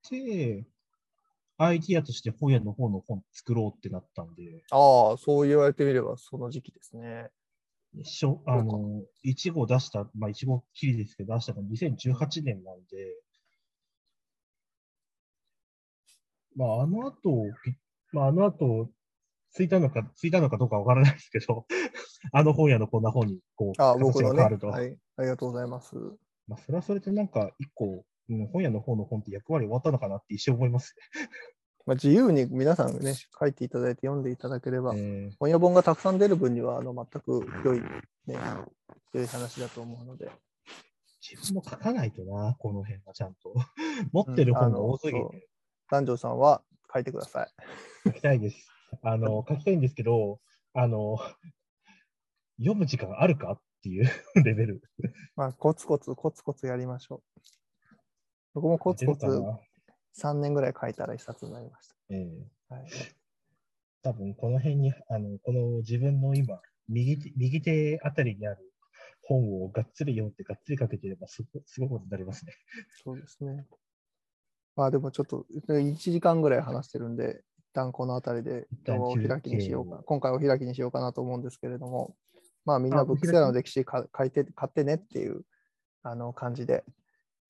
[0.08, 0.66] て、
[1.62, 7.28] アイディアとして本屋の方の本作ろうってなったんで、ああ、そう言われてみればその時期ですね。
[8.02, 13.14] しょあの、1号出した、まあ1号きりですけど、出したの2018年なんで、
[16.56, 17.74] まああの後、ぴ
[18.12, 18.88] まああの後、
[19.50, 21.66] ついたのか、ついたのかどうかわからないですけど、
[22.32, 24.42] あの本屋のこんな本に、こう、ああ、僕のね。
[24.44, 24.96] はい。
[25.16, 25.94] ありがとうございます。
[26.48, 30.94] まあそれはそれでなんか一個、うん、本屋の方の本って役割終わったのかなって一瞬思います
[31.86, 35.00] まあ、自由に皆さんね、書いていただいて読んでいただければ、ね。
[35.00, 37.80] えー本屋本がたくさん出る分にはあの全く良い、
[38.26, 38.36] ね、
[39.12, 40.30] 良い話だと思うので。
[41.20, 43.54] 自分も書かないとな、この辺はちゃんと。
[44.12, 45.48] 持ってる本が多すぎうんあのて
[45.90, 46.62] 男女さんは
[46.92, 47.48] 書いてください。
[48.04, 48.68] 書きたいです。
[49.02, 50.40] あの、 書きたいんですけど、
[50.72, 51.18] あの、
[52.58, 54.08] 読む時間あるかっていう
[54.44, 54.82] レベル。
[55.36, 57.40] まあ、コツコツ、コツコツやりましょう。
[58.54, 59.60] 僕もコツコツ出るかな
[60.18, 62.74] 3年ぐらい書いたら一冊になりましええた。
[62.74, 62.86] はい、
[64.02, 68.72] 多分この辺に、あの、この自分の今、右手右手あたりにある
[69.22, 72.52] 本をがっつり読んで、がっつりかけてればすご、すごいことになりますね。
[73.04, 73.66] そうですね。
[74.76, 82.16] まあでもちょっと1時間ぐらい話してるんで、一旦この辺りでお開きにしようか、今回お開きにしようかなと思うんですけれども、
[82.64, 85.42] まあみんなあブックセラーの歴史か書いて買ってねっていう
[86.02, 86.84] あの感じで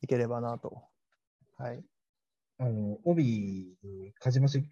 [0.03, 0.90] いければなと。
[1.61, 1.85] はい。
[2.59, 4.65] あの、帯に、梶間茂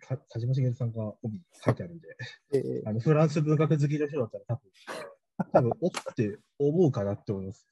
[0.74, 2.08] さんが帯書いてあるんで、
[2.54, 7.66] ええあの、フランス文学好きの人だったら多分、多分、おって思うかなって思います。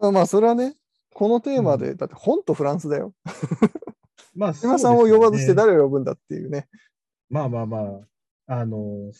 [0.00, 0.76] まあそれはね、
[1.14, 3.14] このテーマで、だって本とフランスだよ。
[4.34, 6.68] まあ、島さんを呼ばずしてだ誰を呼ぶんだっていうね。
[7.28, 7.78] まあまあま
[8.46, 9.10] あ、あの、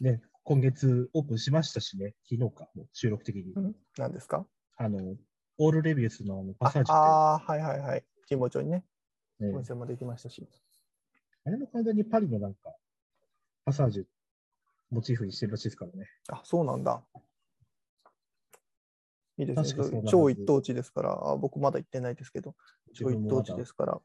[0.00, 3.54] ね、今月オープンしましたしね、昨日か、もう収録的に。
[3.96, 4.46] 何ですか
[4.76, 5.16] あの、
[5.58, 8.04] オールレビュースのあのパあサージっあー、はいはいはい。
[8.28, 8.84] 神保町にね、
[9.40, 10.46] お店もできましたし。
[11.44, 12.74] あれも完全にパリのなんか、
[13.64, 14.04] パサージュ
[14.90, 16.08] モチーフにしてるらしいですからね。
[16.28, 17.02] あ、そうなんだ。
[19.36, 20.02] いいですね。
[20.08, 22.54] 超一等地ですから、あ僕まだ行ってないですけど、
[22.94, 24.00] 超一等地ですから。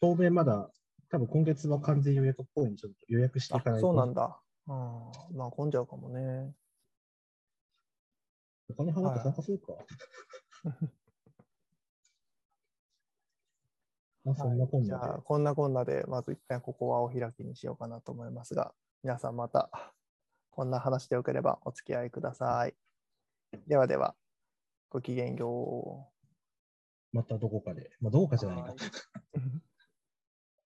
[0.00, 0.70] 当面まだ、
[1.10, 3.88] 多分今月は完全予約っぽいんで、ちょっと予約していかなあ、いと。
[3.88, 4.40] そうなんだ。
[4.68, 6.54] うん、まあ混んじゃうかもね。
[8.70, 9.72] お金払って参加するか。
[14.28, 18.72] まあ、そんなこんなで、じゃあ、こんなこんなで、まず一回ここはお開きにしようかなと思いますが、
[19.02, 19.70] 皆さんまた
[20.50, 22.74] こんな話でよければお付き合いください。
[23.66, 24.14] ではでは、
[24.90, 26.10] ごきげんよ
[27.12, 27.16] う。
[27.16, 28.74] またどこかで、まあ、どこかじゃないかは。
[28.74, 28.76] い